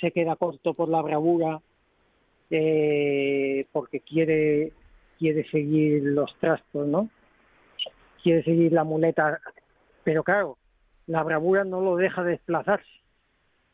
se 0.00 0.12
queda 0.12 0.36
corto 0.36 0.74
por 0.74 0.88
la 0.88 1.02
bravura 1.02 1.60
eh, 2.50 3.66
porque 3.72 4.00
quiere 4.00 4.72
quiere 5.18 5.48
seguir 5.50 6.02
los 6.04 6.34
trastos, 6.38 6.86
¿no? 6.86 7.08
Quiere 8.22 8.44
seguir 8.44 8.72
la 8.72 8.84
muleta, 8.84 9.40
pero 10.04 10.22
claro, 10.22 10.56
la 11.08 11.24
bravura 11.24 11.64
no 11.64 11.80
lo 11.80 11.96
deja 11.96 12.22
desplazarse. 12.22 12.86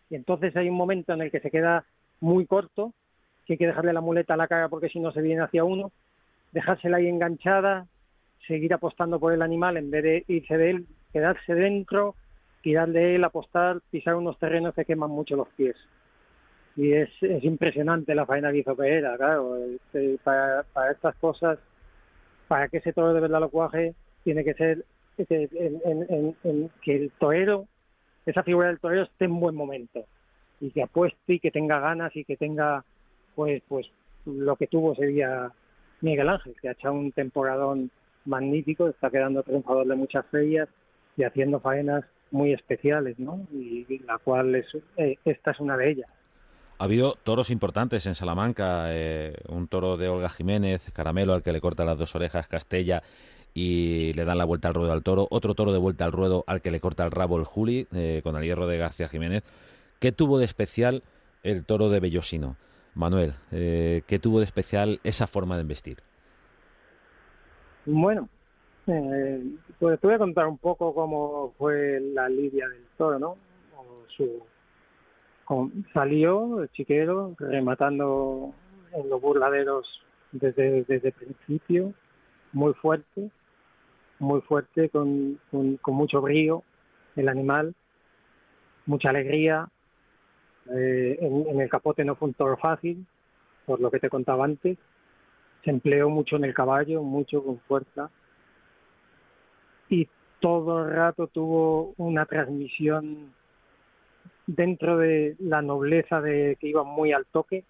Y 0.08 0.14
entonces 0.14 0.56
hay 0.56 0.68
un 0.68 0.76
momento 0.76 1.12
en 1.12 1.20
el 1.20 1.30
que 1.30 1.40
se 1.40 1.50
queda 1.50 1.84
muy 2.20 2.46
corto, 2.46 2.94
que 3.44 3.54
hay 3.54 3.58
que 3.58 3.66
dejarle 3.66 3.92
la 3.92 4.00
muleta 4.00 4.34
a 4.34 4.38
la 4.38 4.48
cara 4.48 4.68
porque 4.68 4.88
si 4.88 5.00
no 5.00 5.12
se 5.12 5.20
viene 5.20 5.42
hacia 5.42 5.64
uno, 5.64 5.92
dejársela 6.52 6.98
ahí 6.98 7.08
enganchada, 7.08 7.86
seguir 8.46 8.72
apostando 8.72 9.18
por 9.18 9.32
el 9.32 9.42
animal 9.42 9.76
en 9.76 9.90
vez 9.90 10.02
de 10.04 10.24
irse 10.28 10.56
de 10.56 10.70
él, 10.70 10.86
quedarse 11.12 11.54
dentro, 11.54 12.14
tirar 12.62 12.88
de 12.90 13.16
él, 13.16 13.24
apostar, 13.24 13.80
pisar 13.90 14.14
unos 14.14 14.38
terrenos 14.38 14.74
que 14.74 14.84
queman 14.84 15.10
mucho 15.10 15.36
los 15.36 15.48
pies. 15.50 15.76
Y 16.76 16.92
es, 16.92 17.10
es 17.20 17.42
impresionante 17.44 18.14
la 18.14 18.26
faena 18.26 18.52
que 18.52 18.58
hizo 18.58 18.76
Pereira, 18.76 19.16
claro. 19.16 19.56
Este, 19.56 20.18
para, 20.22 20.62
para 20.72 20.92
estas 20.92 21.14
cosas, 21.16 21.58
para 22.46 22.68
que 22.68 22.78
ese 22.78 22.92
toro 22.92 23.12
de 23.12 23.20
verdad 23.20 23.40
lo 23.40 23.50
cuaje, 23.50 23.94
tiene 24.22 24.44
que 24.44 24.54
ser 24.54 24.84
en, 25.18 26.70
que 26.82 26.96
el 26.96 27.10
torero, 27.18 27.66
esa 28.26 28.42
figura 28.42 28.68
del 28.68 28.80
torero 28.80 29.04
esté 29.04 29.26
en 29.26 29.38
buen 29.38 29.54
momento 29.54 30.04
y 30.60 30.70
que 30.70 30.82
apueste 30.82 31.34
y 31.34 31.40
que 31.40 31.50
tenga 31.50 31.80
ganas 31.80 32.14
y 32.16 32.24
que 32.24 32.36
tenga 32.36 32.84
pues 33.34 33.62
pues 33.68 33.86
lo 34.24 34.56
que 34.56 34.66
tuvo 34.66 34.92
ese 34.92 35.06
día 35.06 35.52
Miguel 36.00 36.28
Ángel, 36.28 36.54
que 36.60 36.68
ha 36.68 36.72
echado 36.72 36.94
un 36.94 37.12
temporadón 37.12 37.90
magnífico, 38.24 38.88
está 38.88 39.10
quedando 39.10 39.42
triunfador 39.42 39.86
de 39.86 39.96
muchas 39.96 40.24
ferias 40.26 40.68
y 41.16 41.24
haciendo 41.24 41.60
faenas 41.60 42.04
muy 42.30 42.52
especiales, 42.52 43.18
¿no? 43.18 43.46
Y, 43.52 43.86
la 44.06 44.18
cual 44.18 44.54
es, 44.54 44.66
eh, 44.96 45.16
esta 45.24 45.52
es 45.52 45.60
una 45.60 45.76
de 45.76 45.90
ellas. 45.90 46.10
Ha 46.78 46.84
habido 46.84 47.14
toros 47.22 47.50
importantes 47.50 48.06
en 48.06 48.16
Salamanca, 48.16 48.86
eh, 48.88 49.36
un 49.48 49.68
toro 49.68 49.96
de 49.96 50.08
Olga 50.08 50.28
Jiménez, 50.28 50.90
Caramelo, 50.92 51.32
al 51.32 51.42
que 51.42 51.52
le 51.52 51.60
corta 51.60 51.84
las 51.84 51.96
dos 51.96 52.14
orejas, 52.16 52.48
Castella, 52.48 53.02
y 53.54 54.12
le 54.14 54.24
dan 54.24 54.38
la 54.38 54.44
vuelta 54.44 54.68
al 54.68 54.74
ruedo 54.74 54.92
al 54.92 55.04
toro, 55.04 55.28
otro 55.30 55.54
toro 55.54 55.72
de 55.72 55.78
vuelta 55.78 56.04
al 56.04 56.12
ruedo 56.12 56.42
al 56.46 56.60
que 56.60 56.72
le 56.72 56.80
corta 56.80 57.04
el 57.04 57.12
rabo 57.12 57.38
el 57.38 57.44
Juli, 57.44 57.86
eh, 57.94 58.20
con 58.24 58.36
el 58.36 58.42
hierro 58.42 58.66
de 58.66 58.78
García 58.78 59.08
Jiménez. 59.08 59.44
¿Qué 60.00 60.10
tuvo 60.12 60.38
de 60.38 60.44
especial 60.44 61.04
el 61.44 61.64
toro 61.64 61.88
de 61.88 62.00
Bellosino? 62.00 62.56
Manuel, 62.94 63.34
eh, 63.52 64.02
¿qué 64.06 64.18
tuvo 64.18 64.40
de 64.40 64.44
especial 64.44 65.00
esa 65.04 65.26
forma 65.26 65.56
de 65.56 65.62
investir? 65.62 65.98
Bueno, 67.86 68.28
pues 68.84 70.00
te 70.00 70.06
voy 70.06 70.14
a 70.14 70.18
contar 70.18 70.46
un 70.46 70.58
poco 70.58 70.94
cómo 70.94 71.54
fue 71.56 72.00
la 72.00 72.28
lidia 72.28 72.68
del 72.68 72.84
toro, 72.96 73.18
¿no? 73.18 73.36
su, 74.16 74.42
salió 75.92 76.62
el 76.62 76.70
chiquero 76.70 77.34
rematando 77.38 78.52
en 78.92 79.08
los 79.08 79.20
burladeros 79.20 79.86
desde, 80.32 80.84
desde 80.84 81.08
el 81.08 81.14
principio, 81.14 81.92
muy 82.52 82.72
fuerte, 82.74 83.30
muy 84.24 84.40
fuerte, 84.42 84.88
con, 84.88 85.38
mucho 85.86 86.20
brío 86.20 86.62
el 87.16 87.28
animal, 87.28 87.74
mucha 88.86 89.10
alegría. 89.10 89.68
Eh, 90.74 91.18
en, 91.20 91.46
en, 91.48 91.60
el 91.60 91.68
capote 91.68 92.04
no 92.04 92.16
fue 92.16 92.28
un 92.28 92.34
toro 92.34 92.56
fácil, 92.56 93.06
por 93.66 93.80
lo 93.80 93.90
que 93.90 94.00
te 94.00 94.10
contaba 94.10 94.44
antes. 94.44 94.78
Se 95.64 95.70
empleó 95.70 96.10
mucho 96.10 96.36
en 96.36 96.44
el 96.44 96.54
caballo, 96.54 97.02
mucho 97.02 97.42
con 97.42 97.58
fuerza. 97.60 98.10
Y 99.88 100.08
todo 100.40 100.84
el 100.84 100.94
rato 100.94 101.26
tuvo 101.28 101.94
una 101.96 102.26
transmisión 102.26 103.32
dentro 104.46 104.98
de 104.98 105.36
la 105.38 105.62
nobleza 105.62 106.20
de 106.20 106.56
que 106.60 106.68
iba 106.68 106.84
muy 106.84 107.12
al 107.12 107.26
toque, 107.26 107.64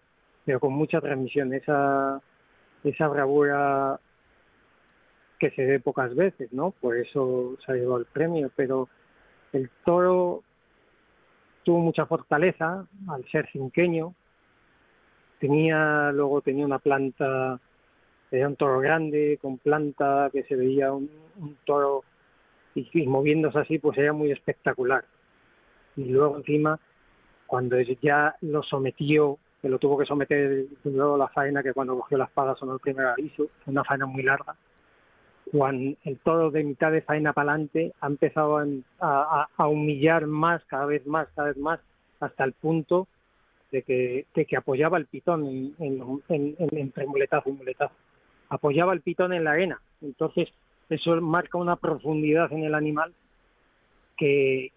pero 0.45 0.61
con 0.61 0.73
mucha 0.73 1.01
transmisión, 1.01 1.53
esa, 1.55 2.21
esa 2.83 3.09
bravura 3.09 4.01
que 5.39 5.51
se 5.51 5.65
ve 5.65 5.81
pocas 5.81 6.15
veces, 6.15 6.53
¿no? 6.53 6.71
Por 6.73 6.97
eso 6.97 7.57
se 7.65 7.73
ha 7.73 7.75
llevado 7.75 7.99
el 7.99 8.07
premio, 8.07 8.51
pero 8.55 8.89
el 9.53 9.71
toro 9.85 10.43
tuvo 11.65 11.81
mucha 11.81 12.07
fortaleza 12.07 12.87
al 13.09 13.25
ser 13.31 13.49
cinqueño, 13.51 14.15
tenía, 15.41 16.13
luego 16.13 16.41
tenía 16.41 16.65
una 16.65 16.79
planta, 16.79 17.59
era 18.31 18.49
un 18.49 18.57
toro 18.57 18.81
grande, 18.81 19.39
con 19.41 19.59
planta, 19.59 20.31
que 20.33 20.43
se 20.45 20.57
veía 20.57 20.93
un, 20.93 21.11
toro 21.65 22.05
y, 22.75 22.89
y 22.93 23.07
moviéndose 23.07 23.59
así, 23.59 23.79
pues 23.79 23.99
era 23.99 24.13
muy 24.13 24.31
espectacular 24.31 25.05
y 25.97 26.05
luego 26.05 26.37
encima 26.37 26.79
cuando 27.47 27.81
ya 27.81 28.35
lo 28.41 28.63
sometió, 28.63 29.39
que 29.61 29.69
lo 29.69 29.79
tuvo 29.79 29.99
que 29.99 30.07
someter 30.07 30.67
luego 30.85 31.17
la 31.17 31.29
faena, 31.29 31.63
que 31.63 31.73
cuando 31.73 31.97
cogió 31.97 32.19
la 32.19 32.25
espada 32.25 32.57
sonó 32.57 32.75
el 32.75 32.81
primer 32.81 33.07
aviso, 33.07 33.49
fue 33.65 33.73
una 33.73 33.85
faena 33.85 34.07
muy 34.07 34.23
larga, 34.23 34.57
cuando 35.51 35.97
el 36.05 36.19
toro 36.19 36.51
de 36.51 36.65
mitad 36.65 36.91
de 36.91 37.03
faena 37.03 37.33
para 37.33 37.53
adelante 37.53 37.93
ha 38.01 38.07
empezado 38.07 38.59
a, 39.01 39.69
humillar 39.69 40.27
más, 40.27 40.65
cada 40.65 40.87
vez 40.87 41.07
más, 41.07 41.29
cada 41.35 41.49
vez 41.49 41.57
más, 41.59 41.81
hasta 42.21 42.45
el 42.45 42.53
punto 42.53 43.07
de 43.71 43.83
que, 43.83 44.57
apoyaba 44.57 44.99
el 44.99 45.07
pitón 45.07 45.47
en, 45.79 46.23
en, 46.29 46.57
entre 46.59 47.07
muletazo 47.07 47.51
y 47.51 47.53
muletazo. 47.53 47.95
Apoyaba 48.49 48.93
el 48.93 49.01
pitón 49.01 49.33
en 49.33 49.45
la 49.45 49.53
arena. 49.53 49.81
Entonces, 50.01 50.49
eso 50.89 51.21
marca 51.21 51.59
una 51.59 51.77
profundidad 51.77 52.53
en 52.53 52.65
el 52.65 52.75
animal 52.75 53.13
que, 54.17 54.73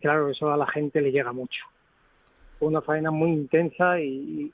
claro, 0.00 0.30
eso 0.30 0.52
a 0.52 0.56
la 0.56 0.66
gente 0.66 1.00
le 1.00 1.12
llega 1.12 1.32
mucho. 1.32 1.64
Una 2.60 2.80
faena 2.80 3.10
muy 3.10 3.30
intensa 3.30 4.00
y, 4.00 4.52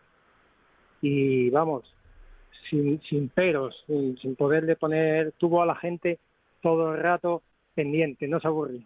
y 1.02 1.50
vamos, 1.50 1.84
sin, 2.70 3.00
sin 3.08 3.28
peros, 3.28 3.74
sin, 3.86 4.16
sin 4.18 4.36
poderle 4.36 4.76
poner, 4.76 5.32
tuvo 5.32 5.62
a 5.62 5.66
la 5.66 5.74
gente 5.76 6.18
todo 6.62 6.94
el 6.94 7.02
rato 7.02 7.42
pendiente, 7.74 8.26
no 8.28 8.40
se 8.40 8.48
aburrió. 8.48 8.80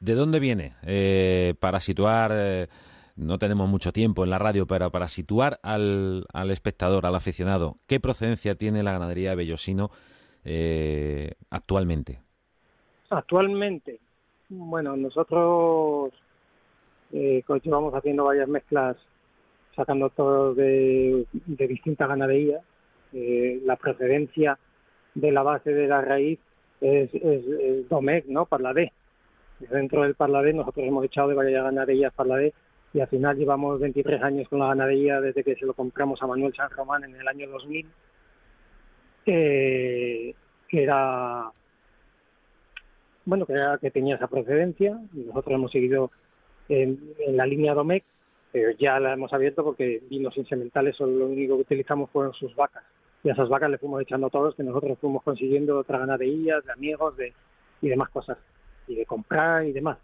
¿De 0.00 0.14
dónde 0.14 0.38
viene? 0.38 0.74
Eh, 0.86 1.54
para 1.58 1.80
situar, 1.80 2.30
eh, 2.34 2.68
no 3.16 3.38
tenemos 3.38 3.68
mucho 3.68 3.92
tiempo 3.92 4.22
en 4.22 4.30
la 4.30 4.38
radio, 4.38 4.66
pero 4.66 4.90
para 4.90 5.08
situar 5.08 5.58
al, 5.62 6.24
al 6.32 6.50
espectador, 6.50 7.04
al 7.04 7.16
aficionado, 7.16 7.76
¿qué 7.86 7.98
procedencia 7.98 8.54
tiene 8.54 8.82
la 8.82 8.92
ganadería 8.92 9.30
de 9.30 9.36
Bellosino 9.36 9.90
eh, 10.44 11.32
actualmente? 11.50 12.20
Actualmente, 13.10 13.98
bueno, 14.48 14.96
nosotros 14.96 16.12
eh, 17.12 17.42
llevamos 17.62 17.94
haciendo 17.94 18.24
varias 18.24 18.48
mezclas, 18.48 18.96
sacando 19.78 20.10
todo 20.10 20.54
de, 20.54 21.24
distintas 21.46 22.08
ganaderías. 22.08 22.62
Eh, 23.12 23.60
la 23.64 23.76
procedencia 23.76 24.58
de 25.14 25.32
la 25.32 25.42
base 25.42 25.72
de 25.72 25.86
la 25.86 26.02
raíz 26.02 26.38
es, 26.80 27.08
es, 27.14 27.88
Domec, 27.88 28.26
¿no? 28.26 28.44
Parladé. 28.44 28.92
Dentro 29.60 30.02
del 30.02 30.14
Parladé 30.14 30.52
nosotros 30.52 30.86
hemos 30.86 31.04
echado 31.04 31.28
de 31.28 31.34
varias 31.34 31.64
ganaderías 31.64 32.12
Parladé 32.12 32.52
y 32.92 33.00
al 33.00 33.08
final 33.08 33.36
llevamos 33.36 33.80
23 33.80 34.22
años 34.22 34.48
con 34.48 34.58
la 34.58 34.68
ganadería 34.68 35.20
desde 35.20 35.42
que 35.42 35.56
se 35.56 35.66
lo 35.66 35.74
compramos 35.74 36.22
a 36.22 36.26
Manuel 36.26 36.54
San 36.54 36.70
Román 36.70 37.04
en 37.04 37.14
el 37.14 37.26
año 37.26 37.48
2000, 37.48 37.86
eh, 39.26 40.34
que 40.68 40.82
era 40.82 41.50
bueno, 43.24 43.46
que, 43.46 43.54
que 43.80 43.90
tenía 43.90 44.16
esa 44.16 44.26
procedencia. 44.26 44.98
Nosotros 45.12 45.54
hemos 45.54 45.70
seguido 45.70 46.10
en, 46.68 46.98
la 47.28 47.46
línea 47.46 47.74
Domec, 47.74 48.04
pero 48.52 48.70
ya 48.72 48.98
la 48.98 49.12
hemos 49.12 49.32
abierto 49.32 49.62
porque 49.64 50.02
vinos 50.08 50.36
insementales 50.36 50.96
son 50.96 51.18
lo 51.18 51.26
único 51.26 51.56
que 51.56 51.62
utilizamos 51.62 52.10
fueron 52.10 52.32
sus 52.34 52.54
vacas. 52.54 52.84
Y 53.22 53.30
a 53.30 53.32
esas 53.32 53.48
vacas 53.48 53.70
le 53.70 53.78
fuimos 53.78 54.00
echando 54.00 54.30
todos 54.30 54.54
que 54.54 54.62
nosotros 54.62 54.98
fuimos 55.00 55.22
consiguiendo 55.22 55.78
otra 55.78 55.98
ganaderías, 55.98 56.64
de 56.64 56.72
amigos 56.72 57.16
de, 57.16 57.32
y 57.82 57.88
demás 57.88 58.10
cosas, 58.10 58.38
y 58.86 58.94
de 58.94 59.06
comprar 59.06 59.66
y 59.66 59.72
demás. 59.72 59.98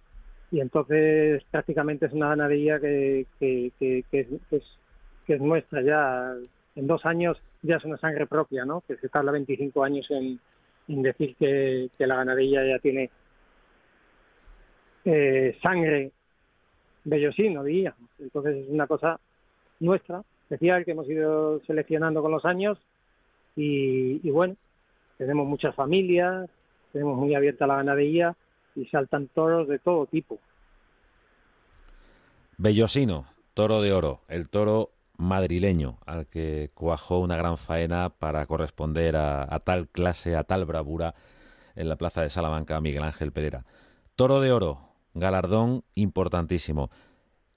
Y 0.51 0.61
entonces 0.61 1.43
prácticamente 1.51 2.07
es 2.07 2.13
una 2.13 2.29
ganadería 2.29 2.79
que, 2.79 3.27
que, 3.39 3.73
que, 3.79 4.05
que, 4.11 4.21
es, 4.51 4.63
que 5.27 5.35
es 5.35 5.41
nuestra 5.41 5.83
ya. 5.83 6.35
En 6.77 6.87
dos 6.89 7.07
años 7.07 7.41
ya 7.63 7.77
es 7.77 7.85
una 7.85 7.97
sangre 7.99 8.27
propia, 8.27 8.65
¿no? 8.65 8.83
Que 8.87 8.97
se 8.97 9.09
tarda 9.09 9.33
25 9.33 9.85
años 9.85 10.07
en, 10.11 10.41
decir 11.03 11.35
que, 11.37 11.89
la 11.99 12.17
ganadería 12.17 12.67
ya 12.67 12.79
tiene 12.79 13.11
eh, 15.05 15.57
sangre 15.63 16.13
bellosino, 17.05 17.63
diríamos. 17.63 18.11
Entonces 18.19 18.57
es 18.57 18.69
una 18.69 18.87
cosa 18.87 19.21
nuestra, 19.81 20.23
especial, 20.43 20.85
que 20.85 20.93
hemos 20.93 21.09
ido 21.09 21.61
seleccionando 21.67 22.23
con 22.23 22.33
los 22.33 22.45
años 22.45 22.79
y, 23.57 24.19
bueno, 24.31 24.57
tenemos 25.19 25.47
muchas 25.47 25.75
familias, 25.75 26.51
tenemos 26.93 27.17
muy 27.17 27.35
abierta 27.35 27.67
la 27.67 27.77
ganadería 27.77 28.35
y 28.75 28.87
saltan 28.87 29.29
toros 29.29 29.69
de 29.69 29.79
todo 29.79 30.07
tipo. 30.07 30.39
Bellosino, 32.57 33.27
toro 33.55 33.81
de 33.81 33.93
oro, 33.93 34.21
el 34.29 34.49
toro 34.49 34.91
madrileño 35.17 35.99
al 36.07 36.27
que 36.27 36.71
cuajó 36.75 37.21
una 37.21 37.37
gran 37.37 37.57
faena 37.59 38.11
para 38.11 38.47
corresponder 38.47 39.17
a, 39.17 39.61
tal 39.61 39.89
clase, 39.89 40.35
a 40.35 40.45
tal 40.45 40.65
bravura 40.65 41.15
en 41.77 41.89
la 41.89 41.97
plaza 41.97 42.23
de 42.23 42.31
Salamanca 42.31 42.81
Miguel 42.81 43.05
Ángel 43.05 43.33
Pereira. 43.33 43.65
Toro 44.17 44.41
de 44.41 44.53
oro, 44.53 44.81
galardón 45.15 45.83
importantísimo. 45.95 46.91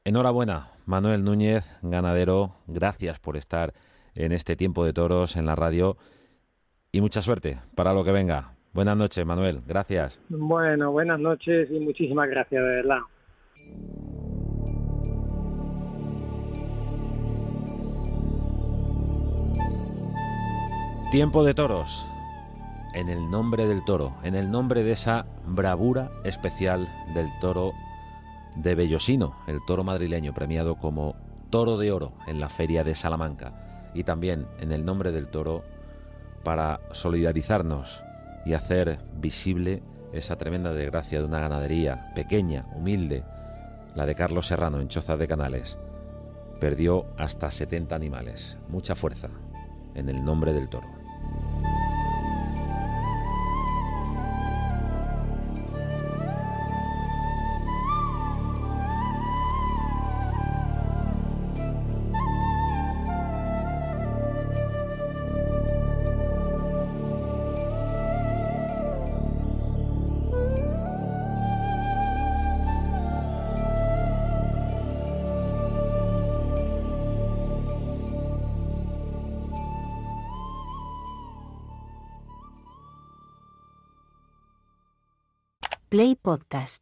Enhorabuena, 0.04 0.72
Manuel 0.86 1.24
Núñez, 1.24 1.65
ganadero, 1.82 2.54
gracias 2.67 3.20
por 3.20 3.36
estar 3.36 3.74
en 4.15 4.32
este 4.32 4.56
tiempo 4.56 4.86
de 4.86 4.93
toros 4.93 5.36
en 5.36 5.46
la 5.46 5.56
radio 5.56 5.98
y 6.91 7.02
mucha 7.02 7.22
suerte 7.22 7.60
para 7.76 7.93
lo 7.93 8.04
que 8.04 8.12
venga. 8.12 8.54
Buenas 8.74 8.96
noches, 8.96 9.26
Manuel, 9.26 9.62
gracias. 9.67 10.20
Bueno, 10.30 10.91
buenas 10.91 11.20
noches 11.20 11.70
y 11.72 11.80
muchísimas 11.80 12.30
gracias, 12.30 12.63
de 12.63 12.70
verdad. 12.70 13.00
Tiempo 21.12 21.43
de 21.43 21.54
toros. 21.54 22.06
En 22.97 23.10
el 23.10 23.29
nombre 23.29 23.67
del 23.67 23.86
toro, 23.86 24.15
en 24.23 24.33
el 24.33 24.49
nombre 24.49 24.81
de 24.81 24.93
esa 24.93 25.27
bravura 25.45 26.10
especial 26.23 26.89
del 27.13 27.29
toro 27.39 27.73
de 28.55 28.73
Bellosino, 28.73 29.36
el 29.45 29.63
toro 29.67 29.83
madrileño 29.83 30.33
premiado 30.33 30.77
como 30.77 31.15
toro 31.51 31.77
de 31.77 31.91
oro 31.91 32.13
en 32.25 32.39
la 32.39 32.49
feria 32.49 32.83
de 32.83 32.95
Salamanca. 32.95 33.91
Y 33.93 34.03
también 34.03 34.47
en 34.60 34.71
el 34.71 34.83
nombre 34.83 35.12
del 35.12 35.27
toro 35.27 35.63
para 36.43 36.79
solidarizarnos 36.91 38.01
y 38.47 38.55
hacer 38.55 38.97
visible 39.17 39.83
esa 40.12 40.36
tremenda 40.38 40.73
desgracia 40.73 41.19
de 41.19 41.25
una 41.25 41.39
ganadería 41.39 42.03
pequeña, 42.15 42.65
humilde, 42.73 43.23
la 43.93 44.07
de 44.07 44.15
Carlos 44.15 44.47
Serrano 44.47 44.79
en 44.79 44.88
Choza 44.88 45.17
de 45.17 45.27
Canales. 45.27 45.77
Perdió 46.60 47.05
hasta 47.19 47.51
70 47.51 47.95
animales. 47.95 48.57
Mucha 48.69 48.95
fuerza 48.95 49.29
en 49.93 50.10
el 50.10 50.25
nombre 50.25 50.51
del 50.51 50.67
toro. 50.67 50.96
Podcast. 86.27 86.81